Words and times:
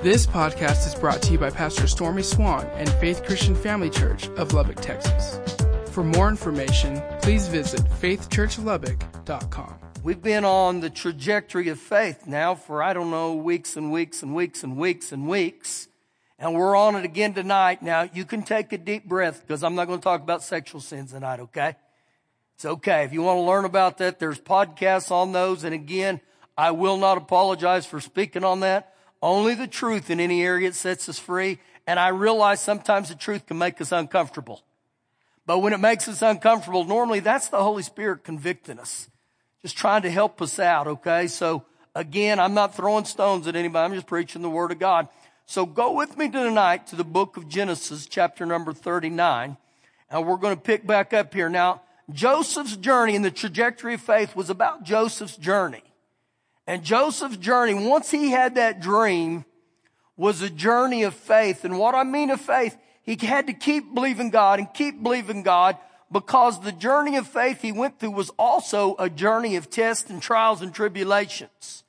This 0.00 0.28
podcast 0.28 0.86
is 0.86 0.94
brought 0.94 1.20
to 1.22 1.32
you 1.32 1.38
by 1.38 1.50
Pastor 1.50 1.88
Stormy 1.88 2.22
Swann 2.22 2.64
and 2.74 2.88
Faith 2.88 3.24
Christian 3.24 3.56
Family 3.56 3.90
Church 3.90 4.28
of 4.36 4.52
Lubbock, 4.52 4.76
Texas. 4.80 5.40
For 5.90 6.04
more 6.04 6.28
information, 6.28 7.02
please 7.20 7.48
visit 7.48 7.80
faithchurchlubbock.com. 8.00 9.74
We've 10.04 10.22
been 10.22 10.44
on 10.44 10.78
the 10.78 10.88
trajectory 10.88 11.68
of 11.70 11.80
faith 11.80 12.28
now 12.28 12.54
for, 12.54 12.80
I 12.80 12.92
don't 12.92 13.10
know, 13.10 13.34
weeks 13.34 13.76
and 13.76 13.90
weeks 13.90 14.22
and 14.22 14.36
weeks 14.36 14.62
and 14.62 14.76
weeks 14.76 15.10
and 15.10 15.26
weeks. 15.26 15.88
And 16.38 16.54
we're 16.54 16.76
on 16.76 16.94
it 16.94 17.04
again 17.04 17.34
tonight. 17.34 17.82
Now, 17.82 18.08
you 18.14 18.24
can 18.24 18.44
take 18.44 18.72
a 18.72 18.78
deep 18.78 19.04
breath 19.04 19.40
because 19.44 19.64
I'm 19.64 19.74
not 19.74 19.88
going 19.88 19.98
to 19.98 20.04
talk 20.04 20.22
about 20.22 20.44
sexual 20.44 20.80
sins 20.80 21.10
tonight, 21.10 21.40
okay? 21.40 21.74
It's 22.54 22.64
okay. 22.64 23.02
If 23.02 23.12
you 23.12 23.22
want 23.22 23.38
to 23.38 23.42
learn 23.42 23.64
about 23.64 23.98
that, 23.98 24.20
there's 24.20 24.38
podcasts 24.38 25.10
on 25.10 25.32
those. 25.32 25.64
And 25.64 25.74
again, 25.74 26.20
I 26.56 26.70
will 26.70 26.98
not 26.98 27.18
apologize 27.18 27.84
for 27.84 27.98
speaking 28.00 28.44
on 28.44 28.60
that. 28.60 28.94
Only 29.22 29.54
the 29.54 29.66
truth 29.66 30.10
in 30.10 30.20
any 30.20 30.42
area 30.42 30.72
sets 30.72 31.08
us 31.08 31.18
free. 31.18 31.58
And 31.86 31.98
I 31.98 32.08
realize 32.08 32.60
sometimes 32.60 33.08
the 33.08 33.14
truth 33.14 33.46
can 33.46 33.58
make 33.58 33.80
us 33.80 33.92
uncomfortable. 33.92 34.62
But 35.46 35.60
when 35.60 35.72
it 35.72 35.80
makes 35.80 36.06
us 36.08 36.20
uncomfortable, 36.20 36.84
normally 36.84 37.20
that's 37.20 37.48
the 37.48 37.62
Holy 37.62 37.82
Spirit 37.82 38.22
convicting 38.24 38.78
us. 38.78 39.08
Just 39.62 39.76
trying 39.76 40.02
to 40.02 40.10
help 40.10 40.42
us 40.42 40.58
out, 40.58 40.86
okay? 40.86 41.26
So 41.26 41.64
again, 41.94 42.38
I'm 42.38 42.54
not 42.54 42.74
throwing 42.74 43.06
stones 43.06 43.46
at 43.46 43.56
anybody. 43.56 43.84
I'm 43.84 43.94
just 43.94 44.06
preaching 44.06 44.42
the 44.42 44.50
Word 44.50 44.70
of 44.70 44.78
God. 44.78 45.08
So 45.46 45.64
go 45.64 45.92
with 45.92 46.18
me 46.18 46.28
tonight 46.28 46.88
to 46.88 46.96
the 46.96 47.04
book 47.04 47.38
of 47.38 47.48
Genesis, 47.48 48.06
chapter 48.06 48.44
number 48.44 48.74
39. 48.74 49.56
And 50.10 50.26
we're 50.26 50.36
going 50.36 50.54
to 50.54 50.60
pick 50.60 50.86
back 50.86 51.14
up 51.14 51.32
here. 51.32 51.48
Now, 51.48 51.80
Joseph's 52.10 52.76
journey 52.76 53.16
and 53.16 53.24
the 53.24 53.30
trajectory 53.30 53.94
of 53.94 54.02
faith 54.02 54.36
was 54.36 54.50
about 54.50 54.82
Joseph's 54.82 55.36
journey. 55.36 55.82
And 56.68 56.84
Joseph's 56.84 57.38
journey, 57.38 57.72
once 57.72 58.10
he 58.10 58.30
had 58.30 58.56
that 58.56 58.78
dream, 58.80 59.46
was 60.18 60.42
a 60.42 60.50
journey 60.50 61.02
of 61.04 61.14
faith. 61.14 61.64
And 61.64 61.78
what 61.78 61.94
I 61.94 62.04
mean 62.04 62.28
of 62.28 62.42
faith, 62.42 62.76
he 63.02 63.16
had 63.16 63.46
to 63.46 63.54
keep 63.54 63.94
believing 63.94 64.28
God 64.28 64.58
and 64.58 64.68
keep 64.74 65.02
believing 65.02 65.42
God 65.42 65.78
because 66.12 66.60
the 66.60 66.72
journey 66.72 67.16
of 67.16 67.26
faith 67.26 67.62
he 67.62 67.72
went 67.72 67.98
through 67.98 68.10
was 68.10 68.28
also 68.38 68.96
a 68.98 69.08
journey 69.08 69.56
of 69.56 69.70
tests 69.70 70.10
and 70.10 70.20
trials 70.20 70.60
and 70.60 70.74
tribulations. 70.74 71.84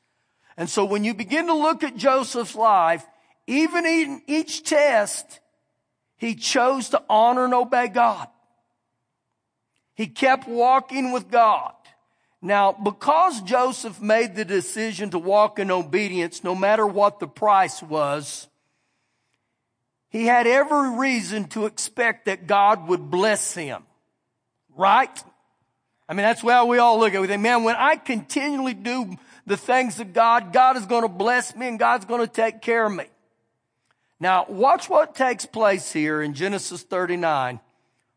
And 0.55 0.69
so 0.69 0.86
when 0.86 1.03
you 1.03 1.14
begin 1.14 1.47
to 1.47 1.53
look 1.53 1.83
at 1.83 1.97
Joseph's 1.97 2.55
life, 2.55 3.05
even 3.47 3.86
in 3.86 4.21
each 4.27 4.64
test, 4.64 5.41
he 6.16 6.36
chose 6.36 6.88
to 6.89 7.03
honor 7.09 7.43
and 7.43 7.53
obey 7.53 7.89
God. 7.89 8.30
He 9.93 10.08
kept 10.08 10.47
walking 10.47 11.11
with 11.11 11.30
God. 11.30 11.73
Now, 12.41 12.71
because 12.71 13.41
Joseph 13.41 14.01
made 14.01 14.35
the 14.35 14.45
decision 14.45 15.09
to 15.09 15.19
walk 15.19 15.59
in 15.59 15.71
obedience, 15.71 16.43
no 16.43 16.55
matter 16.55 16.87
what 16.87 17.19
the 17.19 17.27
price 17.27 17.83
was, 17.83 18.47
he 20.09 20.25
had 20.25 20.47
every 20.47 20.97
reason 20.97 21.45
to 21.49 21.65
expect 21.65 22.25
that 22.25 22.47
God 22.47 22.87
would 22.87 23.11
bless 23.11 23.53
him. 23.53 23.83
Right? 24.75 25.23
I 26.07 26.13
mean, 26.13 26.23
that's 26.23 26.41
how 26.41 26.65
we 26.65 26.77
all 26.77 26.99
look 26.99 27.09
at 27.09 27.17
it. 27.17 27.19
We 27.19 27.27
think, 27.27 27.41
man, 27.41 27.63
when 27.63 27.75
I 27.75 27.97
continually 27.97 28.73
do 28.73 29.17
the 29.45 29.57
things 29.57 29.99
of 29.99 30.13
God, 30.13 30.53
God 30.53 30.77
is 30.77 30.85
going 30.85 31.03
to 31.03 31.09
bless 31.09 31.55
me 31.55 31.67
and 31.67 31.77
God's 31.77 32.05
going 32.05 32.21
to 32.21 32.27
take 32.27 32.61
care 32.61 32.85
of 32.85 32.93
me. 32.93 33.05
Now, 34.19 34.45
watch 34.47 34.89
what 34.89 35.13
takes 35.13 35.45
place 35.45 35.91
here 35.91 36.21
in 36.21 36.33
Genesis 36.33 36.83
39, 36.83 37.59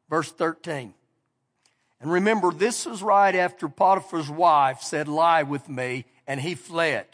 verse 0.09 0.33
13. 0.33 0.95
And 2.03 2.11
remember, 2.11 2.50
this 2.50 2.84
was 2.84 3.00
right 3.03 3.34
after 3.34 3.69
Potiphar's 3.69 4.28
wife 4.28 4.83
said, 4.83 5.06
lie 5.06 5.45
with 5.45 5.69
me, 5.69 6.05
and 6.27 6.41
he 6.41 6.56
fled. 6.56 7.06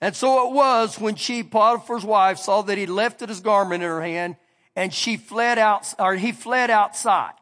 And 0.00 0.14
so 0.14 0.48
it 0.48 0.54
was 0.54 1.00
when 1.00 1.16
she, 1.16 1.42
Potiphar's 1.42 2.04
wife, 2.04 2.38
saw 2.38 2.62
that 2.62 2.78
he 2.78 2.86
lifted 2.86 3.28
his 3.28 3.40
garment 3.40 3.82
in 3.82 3.88
her 3.88 4.02
hand, 4.02 4.36
and 4.76 4.94
she 4.94 5.16
fled 5.16 5.58
out, 5.58 5.92
or 5.98 6.14
he 6.14 6.30
fled 6.30 6.70
outside. 6.70 7.32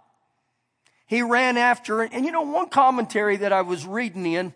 He 1.07 1.21
ran 1.21 1.59
after 1.59 1.99
her. 1.99 2.09
And 2.11 2.25
you 2.25 2.33
know, 2.33 2.43
one 2.43 2.71
commentary 2.71 3.37
that 3.37 3.53
I 3.53 3.61
was 3.61 3.87
reading 3.87 4.25
in, 4.25 4.55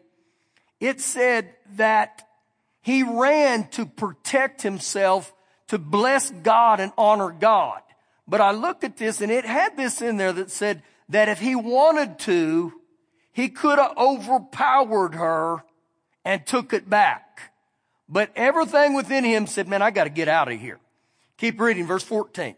it 0.80 1.02
said 1.02 1.54
that 1.76 2.26
he 2.80 3.02
ran 3.02 3.68
to 3.70 3.84
protect 3.84 4.62
himself, 4.62 5.34
to 5.66 5.76
bless 5.78 6.30
God 6.30 6.80
and 6.80 6.92
honor 6.97 7.30
God. 7.30 7.82
But 8.26 8.41
I 8.41 8.52
looked 8.52 8.84
at 8.84 8.97
this 8.97 9.20
and 9.20 9.30
it 9.30 9.44
had 9.44 9.76
this 9.76 10.00
in 10.00 10.16
there 10.16 10.32
that 10.32 10.50
said, 10.50 10.82
that 11.08 11.28
if 11.28 11.38
he 11.38 11.54
wanted 11.54 12.19
to, 12.20 12.72
he 13.32 13.48
could 13.48 13.78
have 13.78 13.96
overpowered 13.96 15.14
her 15.14 15.62
and 16.24 16.44
took 16.46 16.72
it 16.72 16.88
back. 16.91 17.52
But 18.08 18.30
everything 18.34 18.94
within 18.94 19.24
him 19.24 19.47
said, 19.47 19.68
man, 19.68 19.82
I 19.82 19.91
got 19.91 20.04
to 20.04 20.10
get 20.10 20.28
out 20.28 20.50
of 20.50 20.58
here. 20.58 20.80
Keep 21.36 21.60
reading 21.60 21.86
verse 21.86 22.02
14. 22.02 22.56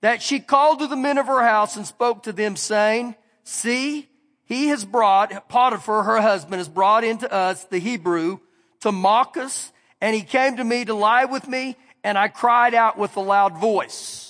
That 0.00 0.22
she 0.22 0.40
called 0.40 0.78
to 0.78 0.86
the 0.86 0.96
men 0.96 1.18
of 1.18 1.26
her 1.26 1.42
house 1.42 1.76
and 1.76 1.86
spoke 1.86 2.22
to 2.22 2.32
them 2.32 2.56
saying, 2.56 3.16
see, 3.42 4.08
he 4.44 4.68
has 4.68 4.84
brought, 4.84 5.48
Potiphar, 5.48 6.04
her 6.04 6.20
husband, 6.20 6.58
has 6.60 6.68
brought 6.68 7.04
into 7.04 7.30
us 7.32 7.64
the 7.64 7.78
Hebrew 7.78 8.38
to 8.80 8.92
mock 8.92 9.36
us, 9.36 9.72
and 10.00 10.14
he 10.14 10.22
came 10.22 10.56
to 10.56 10.64
me 10.64 10.84
to 10.84 10.94
lie 10.94 11.26
with 11.26 11.46
me, 11.46 11.76
and 12.02 12.16
I 12.16 12.28
cried 12.28 12.74
out 12.74 12.96
with 12.96 13.16
a 13.16 13.20
loud 13.20 13.58
voice. 13.58 14.29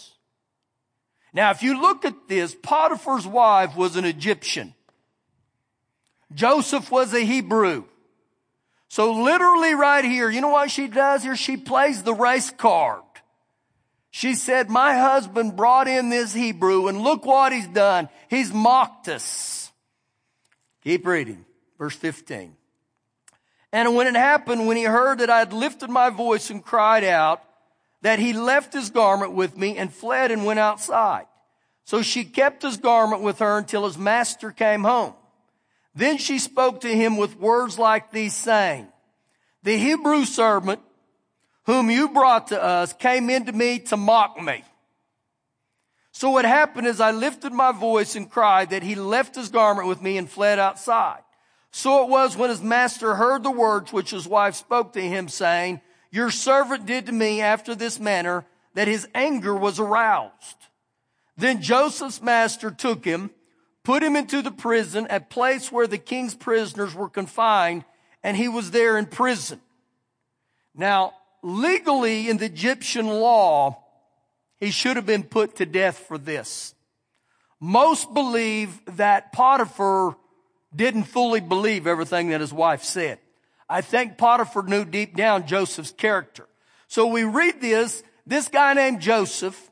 Now, 1.33 1.51
if 1.51 1.63
you 1.63 1.81
look 1.81 2.05
at 2.05 2.29
this, 2.29 2.55
Potiphar's 2.55 3.27
wife 3.27 3.77
was 3.77 3.97
an 3.97 4.05
Egyptian. 4.05 4.75
Joseph 6.33 6.91
was 6.91 7.15
a 7.15 7.21
Hebrew. 7.21 7.85
So 8.89 9.13
literally 9.13 9.75
right 9.75 10.05
here, 10.05 10.29
you 10.29 10.41
know 10.41 10.49
what 10.49 10.71
she 10.71 10.89
does 10.89 11.23
here? 11.23 11.37
She 11.37 11.57
plays 11.57 12.03
the 12.03 12.15
race 12.15 12.51
card. 12.51 13.03
She 14.11 14.35
said, 14.35 14.69
my 14.69 14.97
husband 14.99 15.57
brought 15.57 15.87
in 15.87 16.11
this 16.11 16.35
Hebrew 16.35 16.89
and 16.89 17.01
look 17.01 17.25
what 17.25 17.53
he's 17.53 17.69
done. 17.69 18.09
He's 18.29 18.53
mocked 18.53 19.09
us. 19.09 19.71
Keep 20.83 21.07
reading. 21.07 21.45
Verse 21.79 21.95
15. 21.95 22.57
And 23.73 23.95
when 23.95 24.09
it 24.09 24.17
happened, 24.17 24.67
when 24.67 24.77
he 24.77 24.83
heard 24.83 25.21
that 25.21 25.31
I 25.31 25.39
had 25.39 25.53
lifted 25.53 25.91
my 25.91 26.11
voice 26.11 26.51
and 26.51 26.65
cried 26.65 27.05
out, 27.05 27.41
that 28.03 28.19
he 28.19 28.33
left 28.33 28.73
his 28.73 28.91
garment 28.91 29.33
with 29.33 29.57
me 29.57 29.77
and 29.77 29.93
fled 29.93 30.31
and 30.31 30.45
went 30.45 30.59
outside. 30.59 31.27
So 31.85 32.03
she 32.03 32.25
kept 32.25 32.63
his 32.63 32.77
garment 32.77 33.23
with 33.23 33.41
her 33.41 33.59
until 33.59 33.85
his 33.85 33.99
master 33.99 34.51
came 34.51 34.85
home. 34.85 35.15
Then 35.95 36.19
she 36.19 36.39
spoke 36.39 36.83
to 36.83 36.89
him 36.89 37.17
with 37.17 37.39
words 37.39 37.79
like 37.79 38.11
these 38.11 38.35
saying, 38.35 38.87
the 39.63 39.77
Hebrew 39.77 40.25
servant 40.25 40.81
whom 41.65 41.91
you 41.91 42.09
brought 42.09 42.49
to 42.49 42.63
us 42.63 42.93
came 42.93 43.29
into 43.29 43.53
me 43.53 43.79
to 43.79 43.97
mock 43.97 44.41
me. 44.41 44.65
So 46.13 46.31
what 46.31 46.45
happened 46.45 46.87
is 46.87 47.01
I 47.01 47.13
lifted 47.13 47.53
my 47.53 47.73
voice 47.73 48.17
and 48.17 48.31
cried 48.31 48.71
that 48.71 48.83
he 48.83 48.95
left 48.95 49.35
his 49.35 49.49
garment 49.49 49.89
with 49.89 50.03
me 50.03 50.17
and 50.17 50.29
fled 50.29 50.59
outside. 50.59 51.21
So 51.71 52.03
it 52.03 52.11
was 52.11 52.37
when 52.37 52.51
his 52.51 52.63
master 52.63 53.15
heard 53.15 53.43
the 53.43 53.51
words 53.51 53.93
which 53.93 54.11
his 54.11 54.27
wife 54.27 54.57
spoke 54.57 54.93
to 54.95 55.01
him 55.01 55.29
saying, 55.29 55.81
your 56.11 56.31
servant 56.31 56.87
did 56.87 57.07
to 57.07 57.13
me 57.13 57.41
after 57.41 57.75
this 57.75 58.01
manner 58.01 58.45
that 58.75 58.89
his 58.89 59.09
anger 59.15 59.55
was 59.55 59.79
aroused. 59.79 60.57
Then 61.37 61.63
Joseph's 61.63 62.21
master 62.21 62.71
took 62.71 63.05
him, 63.05 63.31
put 63.85 64.03
him 64.03 64.17
into 64.17 64.43
the 64.43 64.51
prison, 64.51 65.07
a 65.11 65.21
place 65.21 65.73
where 65.73 65.87
the 65.87 65.99
king's 65.99 66.35
prisoners 66.35 66.95
were 66.95 67.09
confined, 67.09 67.85
and 68.23 68.37
he 68.37 68.49
was 68.49 68.71
there 68.71 68.99
in 68.99 69.07
prison. 69.07 69.61
Now, 70.75 71.15
legally 71.43 72.29
in 72.29 72.37
the 72.37 72.47
Egyptian 72.47 73.07
law, 73.09 73.83
he 74.59 74.71
should 74.71 74.97
have 74.97 75.07
been 75.07 75.25
put 75.25 75.57
to 75.57 75.67
death 75.67 75.99
for 75.99 76.19
this. 76.19 76.75
Most 77.61 78.13
believe 78.13 78.81
that 78.97 79.33
Potiphar 79.33 80.17
didn't 80.75 81.05
fully 81.05 81.41
believe 81.41 81.87
everything 81.87 82.31
that 82.31 82.41
his 82.41 82.53
wife 82.53 82.85
said. 82.85 83.19
I 83.71 83.83
think 83.83 84.19
Potiphar 84.19 84.65
knew 84.65 84.85
deep 84.85 85.17
down 85.17 85.47
Joseph's 85.47 85.93
character. 85.93 86.49
So 86.89 87.07
we 87.07 87.23
read 87.23 87.61
this, 87.61 88.03
this 88.27 88.49
guy 88.49 88.75
named 88.75 89.01
Joseph, 89.01 89.71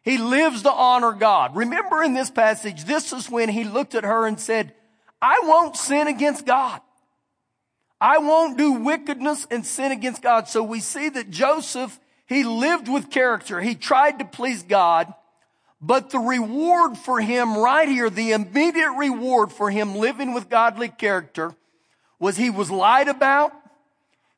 he 0.00 0.16
lives 0.16 0.62
to 0.62 0.72
honor 0.72 1.12
God. 1.12 1.54
Remember 1.54 2.02
in 2.02 2.14
this 2.14 2.30
passage, 2.30 2.84
this 2.84 3.12
is 3.12 3.28
when 3.28 3.50
he 3.50 3.64
looked 3.64 3.94
at 3.94 4.04
her 4.04 4.26
and 4.26 4.40
said, 4.40 4.72
I 5.20 5.42
won't 5.44 5.76
sin 5.76 6.08
against 6.08 6.46
God. 6.46 6.80
I 8.00 8.18
won't 8.18 8.56
do 8.56 8.72
wickedness 8.72 9.46
and 9.50 9.64
sin 9.64 9.92
against 9.92 10.22
God. 10.22 10.48
So 10.48 10.62
we 10.62 10.80
see 10.80 11.10
that 11.10 11.28
Joseph, 11.28 12.00
he 12.26 12.44
lived 12.44 12.88
with 12.88 13.10
character. 13.10 13.60
He 13.60 13.74
tried 13.74 14.20
to 14.20 14.24
please 14.24 14.62
God. 14.62 15.12
But 15.82 16.08
the 16.08 16.18
reward 16.18 16.96
for 16.96 17.20
him 17.20 17.58
right 17.58 17.88
here, 17.88 18.08
the 18.08 18.32
immediate 18.32 18.92
reward 18.92 19.52
for 19.52 19.70
him 19.70 19.96
living 19.96 20.32
with 20.32 20.48
godly 20.48 20.88
character 20.88 21.54
was 22.18 22.36
he 22.36 22.50
was 22.50 22.70
lied 22.70 23.08
about, 23.08 23.52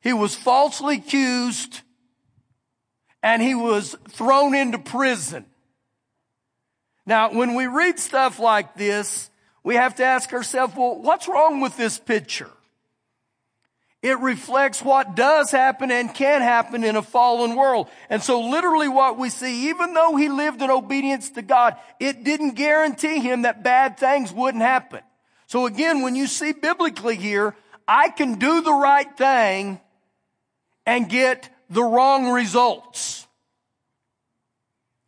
he 0.01 0.13
was 0.13 0.35
falsely 0.35 0.97
accused, 0.97 1.81
and 3.23 3.41
he 3.41 3.55
was 3.55 3.95
thrown 4.09 4.55
into 4.55 4.77
prison. 4.77 5.45
Now, 7.05 7.31
when 7.31 7.55
we 7.55 7.67
read 7.67 7.99
stuff 7.99 8.39
like 8.39 8.75
this, 8.75 9.29
we 9.63 9.75
have 9.75 9.95
to 9.95 10.03
ask 10.03 10.31
ourselves, 10.33 10.75
well, 10.75 11.01
what's 11.01 11.27
wrong 11.27 11.61
with 11.61 11.77
this 11.77 11.97
picture? 11.97 12.49
It 14.03 14.19
reflects 14.19 14.81
what 14.81 15.15
does 15.15 15.51
happen 15.51 15.89
and 15.89 16.13
can 16.13 16.41
happen 16.41 16.83
in 16.83 16.95
a 16.95 17.01
fallen 17.01 17.55
world. 17.55 17.89
And 18.09 18.21
so 18.21 18.41
literally 18.41 18.87
what 18.87 19.17
we 19.17 19.29
see, 19.29 19.69
even 19.69 19.93
though 19.93 20.15
he 20.15 20.29
lived 20.29 20.61
in 20.61 20.69
obedience 20.69 21.31
to 21.31 21.41
God, 21.41 21.75
it 21.99 22.23
didn't 22.23 22.51
guarantee 22.51 23.19
him 23.19 23.41
that 23.41 23.63
bad 23.63 23.97
things 23.97 24.31
wouldn't 24.31 24.63
happen. 24.63 25.01
So 25.47 25.65
again, 25.65 26.01
when 26.01 26.15
you 26.15 26.27
see 26.27 26.51
biblically 26.51 27.15
here, 27.15 27.55
I 27.87 28.09
can 28.09 28.35
do 28.35 28.61
the 28.61 28.73
right 28.73 29.17
thing 29.17 29.79
and 30.85 31.09
get 31.09 31.49
the 31.69 31.83
wrong 31.83 32.29
results. 32.29 33.27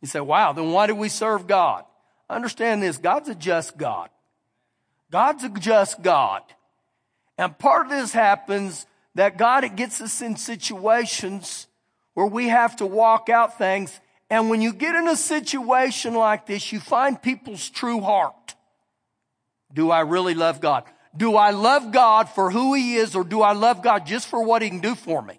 You 0.00 0.08
say, 0.08 0.20
wow, 0.20 0.52
then 0.52 0.72
why 0.72 0.86
do 0.86 0.94
we 0.94 1.08
serve 1.08 1.46
God? 1.46 1.84
Understand 2.28 2.82
this. 2.82 2.96
God's 2.96 3.28
a 3.28 3.34
just 3.34 3.76
God. 3.76 4.08
God's 5.10 5.44
a 5.44 5.48
just 5.48 6.00
God. 6.02 6.42
And 7.36 7.58
part 7.58 7.86
of 7.86 7.90
this 7.90 8.12
happens 8.12 8.86
that 9.14 9.36
God 9.36 9.64
it 9.64 9.76
gets 9.76 10.00
us 10.00 10.22
in 10.22 10.36
situations 10.36 11.66
where 12.14 12.26
we 12.26 12.48
have 12.48 12.76
to 12.76 12.86
walk 12.86 13.28
out 13.28 13.58
things. 13.58 13.98
And 14.28 14.48
when 14.48 14.62
you 14.62 14.72
get 14.72 14.94
in 14.94 15.08
a 15.08 15.16
situation 15.16 16.14
like 16.14 16.46
this, 16.46 16.72
you 16.72 16.80
find 16.80 17.20
people's 17.20 17.68
true 17.68 18.00
heart. 18.00 18.54
Do 19.72 19.90
I 19.90 20.00
really 20.00 20.34
love 20.34 20.60
God? 20.60 20.84
Do 21.16 21.36
I 21.36 21.50
love 21.50 21.92
God 21.92 22.28
for 22.28 22.50
who 22.50 22.74
He 22.74 22.96
is 22.96 23.16
or 23.16 23.24
do 23.24 23.42
I 23.42 23.52
love 23.52 23.82
God 23.82 24.06
just 24.06 24.28
for 24.28 24.42
what 24.44 24.62
He 24.62 24.70
can 24.70 24.80
do 24.80 24.94
for 24.94 25.20
me? 25.22 25.38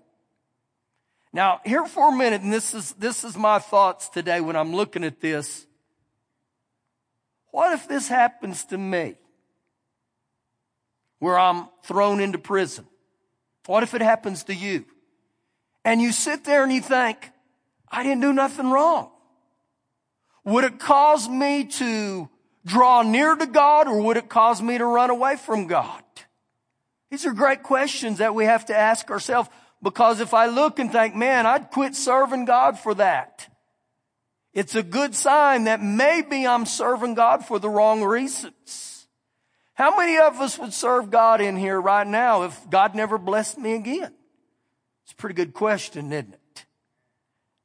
Now, 1.33 1.61
here 1.63 1.85
for 1.85 2.09
a 2.09 2.15
minute, 2.15 2.41
and 2.41 2.51
this 2.51 2.73
is, 2.73 2.91
this 2.93 3.23
is 3.23 3.37
my 3.37 3.59
thoughts 3.59 4.09
today 4.09 4.41
when 4.41 4.55
I'm 4.55 4.75
looking 4.75 5.03
at 5.03 5.21
this. 5.21 5.65
What 7.51 7.73
if 7.73 7.87
this 7.87 8.07
happens 8.07 8.65
to 8.65 8.77
me? 8.77 9.15
Where 11.19 11.39
I'm 11.39 11.69
thrown 11.83 12.19
into 12.19 12.37
prison. 12.37 12.85
What 13.65 13.83
if 13.83 13.93
it 13.93 14.01
happens 14.01 14.43
to 14.45 14.55
you? 14.55 14.85
And 15.85 16.01
you 16.01 16.11
sit 16.11 16.43
there 16.43 16.63
and 16.63 16.73
you 16.73 16.81
think, 16.81 17.31
I 17.89 18.03
didn't 18.03 18.21
do 18.21 18.33
nothing 18.33 18.69
wrong. 18.69 19.11
Would 20.43 20.63
it 20.63 20.79
cause 20.79 21.29
me 21.29 21.65
to 21.65 22.29
draw 22.65 23.01
near 23.01 23.35
to 23.35 23.45
God 23.45 23.87
or 23.87 24.01
would 24.01 24.17
it 24.17 24.29
cause 24.29 24.61
me 24.61 24.77
to 24.77 24.85
run 24.85 25.09
away 25.09 25.35
from 25.35 25.67
God? 25.67 26.03
These 27.09 27.25
are 27.25 27.33
great 27.33 27.63
questions 27.63 28.19
that 28.19 28.35
we 28.35 28.45
have 28.45 28.65
to 28.67 28.77
ask 28.77 29.09
ourselves 29.11 29.49
because 29.81 30.19
if 30.19 30.33
I 30.33 30.45
look 30.45 30.79
and 30.79 30.91
think, 30.91 31.15
man, 31.15 31.45
I'd 31.45 31.71
quit 31.71 31.95
serving 31.95 32.45
God 32.45 32.79
for 32.79 32.93
that. 32.95 33.47
It's 34.53 34.75
a 34.75 34.83
good 34.83 35.15
sign 35.15 35.65
that 35.65 35.81
maybe 35.81 36.45
I'm 36.45 36.65
serving 36.65 37.15
God 37.15 37.45
for 37.45 37.57
the 37.57 37.69
wrong 37.69 38.03
reasons. 38.03 39.07
How 39.73 39.97
many 39.97 40.17
of 40.17 40.39
us 40.39 40.59
would 40.59 40.73
serve 40.73 41.09
God 41.09 41.41
in 41.41 41.55
here 41.55 41.79
right 41.79 42.05
now 42.05 42.43
if 42.43 42.69
God 42.69 42.93
never 42.93 43.17
blessed 43.17 43.57
me 43.57 43.73
again? 43.73 44.13
It's 45.03 45.13
a 45.13 45.15
pretty 45.15 45.35
good 45.35 45.53
question, 45.53 46.11
isn't 46.11 46.33
it? 46.33 46.65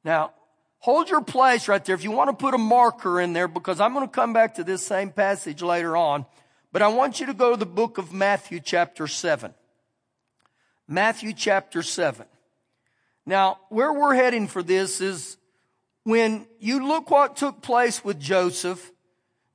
Now, 0.03 0.33
hold 0.79 1.09
your 1.09 1.21
place 1.21 1.67
right 1.67 1.83
there. 1.83 1.95
If 1.95 2.03
you 2.03 2.11
want 2.11 2.29
to 2.29 2.35
put 2.35 2.53
a 2.53 2.57
marker 2.57 3.19
in 3.19 3.33
there, 3.33 3.47
because 3.47 3.79
I'm 3.79 3.93
going 3.93 4.05
to 4.05 4.11
come 4.11 4.33
back 4.33 4.55
to 4.55 4.63
this 4.63 4.85
same 4.85 5.11
passage 5.11 5.61
later 5.61 5.97
on, 5.97 6.25
but 6.71 6.81
I 6.81 6.87
want 6.89 7.19
you 7.19 7.25
to 7.27 7.33
go 7.33 7.51
to 7.51 7.57
the 7.57 7.65
book 7.65 7.97
of 7.97 8.13
Matthew 8.13 8.59
chapter 8.59 9.07
7. 9.07 9.53
Matthew 10.87 11.33
chapter 11.33 11.81
7. 11.83 12.25
Now, 13.25 13.59
where 13.69 13.91
we're 13.91 14.15
heading 14.15 14.47
for 14.47 14.63
this 14.63 15.01
is 15.01 15.37
when 16.03 16.47
you 16.59 16.87
look 16.87 17.09
what 17.09 17.35
took 17.35 17.61
place 17.61 18.03
with 18.03 18.19
Joseph, 18.19 18.91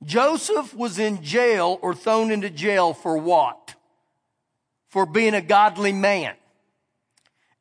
Joseph 0.03 0.75
was 0.75 0.99
in 0.99 1.23
jail 1.23 1.79
or 1.81 1.95
thrown 1.95 2.29
into 2.29 2.49
jail 2.49 2.93
for 2.93 3.17
what? 3.17 3.73
For 4.89 5.05
being 5.05 5.33
a 5.33 5.41
godly 5.41 5.93
man. 5.93 6.35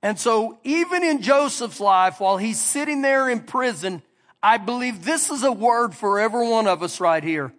And 0.02 0.18
so 0.18 0.58
even 0.64 1.04
in 1.04 1.22
Joseph's 1.22 1.80
life, 1.80 2.20
while 2.20 2.36
he's 2.36 2.60
sitting 2.60 3.02
there 3.02 3.28
in 3.28 3.40
prison, 3.40 4.02
I 4.42 4.58
believe 4.58 5.04
this 5.04 5.30
is 5.30 5.44
a 5.44 5.52
word 5.52 5.94
for 5.94 6.18
every 6.18 6.48
one 6.48 6.66
of 6.66 6.82
us 6.82 7.00
right 7.00 7.22
here. 7.22 7.52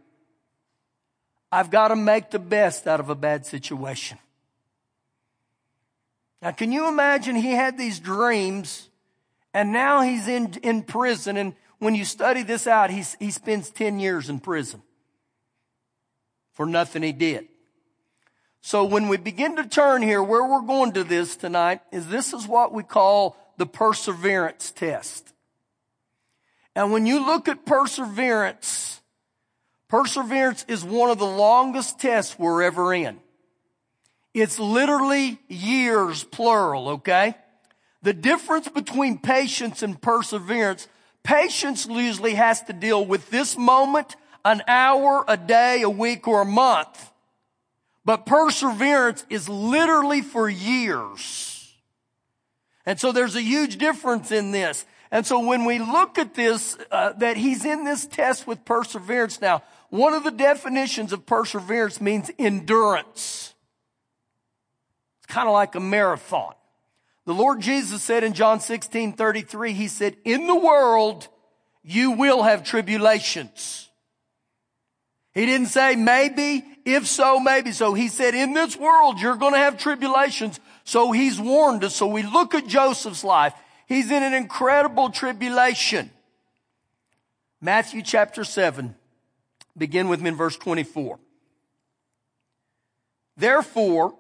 I've 1.52 1.72
got 1.72 1.90
to 1.90 1.96
make 1.96 2.32
the 2.32 2.40
best 2.40 2.88
out 2.88 3.00
of 3.00 3.10
a 3.10 3.16
bad 3.16 3.46
situation. 3.46 4.18
Now, 6.42 6.52
can 6.52 6.72
you 6.72 6.90
imagine 6.90 7.36
he 7.36 7.52
had 7.52 7.78
these 7.78 8.00
dreams 8.00 8.90
and 9.54 9.72
now 9.72 10.02
he's 10.02 10.28
in, 10.28 10.54
in 10.64 10.82
prison. 10.82 11.38
And 11.38 11.54
when 11.80 11.96
you 11.96 12.06
study 12.06 12.44
this 12.44 12.66
out, 12.66 12.90
he's, 12.90 13.16
he 13.20 13.32
spends 13.32 13.70
10 13.70 14.00
years 14.00 14.30
in 14.30 14.40
prison 14.40 14.82
for 16.54 16.66
nothing 16.66 17.04
he 17.04 17.12
did. 17.12 17.48
So 18.66 18.86
when 18.86 19.10
we 19.10 19.18
begin 19.18 19.58
to 19.58 19.66
turn 19.68 20.02
here, 20.02 20.24
where 20.24 20.46
we're 20.46 20.62
going 20.62 20.94
to 20.94 21.04
this 21.04 21.36
tonight 21.36 21.82
is 21.92 22.08
this 22.08 22.34
is 22.34 22.48
what 22.48 22.72
we 22.72 22.82
call 22.82 23.36
the 23.58 23.66
perseverance 23.66 24.72
test. 24.72 25.34
And 26.74 26.94
when 26.94 27.06
you 27.06 27.26
look 27.26 27.50
at 27.50 27.66
perseverance, 27.66 29.02
perseverance 29.90 30.64
is 30.70 30.82
one 30.82 31.10
of 31.10 31.20
the 31.20 31.26
longest 31.26 32.00
tests 32.00 32.40
we're 32.40 32.64
ever 32.64 32.94
in. 32.94 33.20
It's 34.34 34.58
literally 34.58 35.40
years, 35.50 36.24
plural, 36.24 36.88
okay? 36.88 37.36
The 38.02 38.14
difference 38.14 38.70
between 38.70 39.18
patience 39.18 39.84
and 39.84 40.02
perseverance, 40.02 40.88
patience 41.22 41.86
usually 41.86 42.36
has 42.36 42.62
to 42.64 42.74
deal 42.74 43.06
with 43.06 43.30
this 43.30 43.58
moment, 43.58 44.16
an 44.46 44.62
hour, 44.70 45.26
a 45.28 45.36
day, 45.36 45.82
a 45.82 45.90
week, 45.90 46.30
or 46.30 46.44
a 46.44 46.46
month. 46.46 47.10
But 48.06 48.26
perseverance 48.26 49.26
is 49.30 49.48
literally 49.48 50.22
for 50.22 50.50
years. 50.50 51.74
And 52.86 53.00
so 53.00 53.12
there's 53.12 53.36
a 53.36 53.42
huge 53.42 53.78
difference 53.78 54.32
in 54.32 54.52
this. 54.52 54.86
And 55.10 55.26
so 55.26 55.40
when 55.40 55.64
we 55.66 55.80
look 55.80 56.18
at 56.18 56.34
this, 56.34 56.76
uh, 56.92 57.14
that 57.14 57.38
he's 57.38 57.66
in 57.66 57.86
this 57.86 58.06
test 58.06 58.48
with 58.48 58.66
perseverance 58.66 59.40
now, 59.40 59.62
one 59.90 60.14
of 60.14 60.24
the 60.24 60.32
definitions 60.32 61.14
of 61.14 61.26
perseverance 61.26 62.02
means 62.02 62.32
endurance 62.40 63.54
It's 65.20 65.28
kind 65.28 65.48
of 65.48 65.54
like 65.54 65.76
a 65.76 65.80
marathon. 65.80 66.56
The 67.26 67.34
Lord 67.34 67.62
Jesus 67.62 68.02
said 68.02 68.24
in 68.24 68.34
John 68.34 68.60
16, 68.60 69.14
33, 69.14 69.74
He 69.74 69.88
said, 69.88 70.18
in 70.26 70.48
the 70.48 70.56
world, 70.56 71.28
you 71.84 72.12
will 72.12 72.44
have 72.44 72.64
tribulations. 72.64 73.90
He 75.34 75.46
didn't 75.46 75.68
say 75.68 75.96
maybe, 75.96 76.64
if 76.86 77.08
so, 77.08 77.40
maybe 77.40 77.72
so. 77.72 77.94
He 77.94 78.08
said, 78.08 78.36
in 78.36 78.54
this 78.54 78.78
world, 78.78 79.20
you're 79.20 79.36
going 79.36 79.54
to 79.54 79.60
have 79.60 79.78
tribulations. 79.78 80.60
So 80.84 81.12
he's 81.12 81.40
warned 81.40 81.84
us. 81.84 81.96
So 81.96 82.08
we 82.08 82.24
look 82.24 82.54
at 82.54 82.68
Joseph's 82.68 83.24
life. 83.24 83.54
He's 83.88 84.12
in 84.12 84.24
an 84.24 84.34
incredible 84.34 85.10
tribulation. 85.10 86.12
Matthew 87.62 88.02
chapter 88.02 88.44
7, 88.44 88.96
begin 89.78 90.08
with 90.08 90.22
me 90.22 90.30
in 90.30 90.36
verse 90.36 90.58
24. 90.58 91.20
Therefore, 93.38 94.14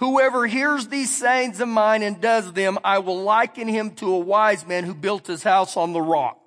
Whoever 0.00 0.46
hears 0.46 0.88
these 0.88 1.14
sayings 1.14 1.60
of 1.60 1.68
mine 1.68 2.02
and 2.02 2.22
does 2.22 2.54
them, 2.54 2.78
I 2.82 3.00
will 3.00 3.22
liken 3.22 3.68
him 3.68 3.90
to 3.96 4.14
a 4.14 4.18
wise 4.18 4.66
man 4.66 4.84
who 4.84 4.94
built 4.94 5.26
his 5.26 5.42
house 5.42 5.76
on 5.76 5.92
the 5.92 6.00
rock. 6.00 6.39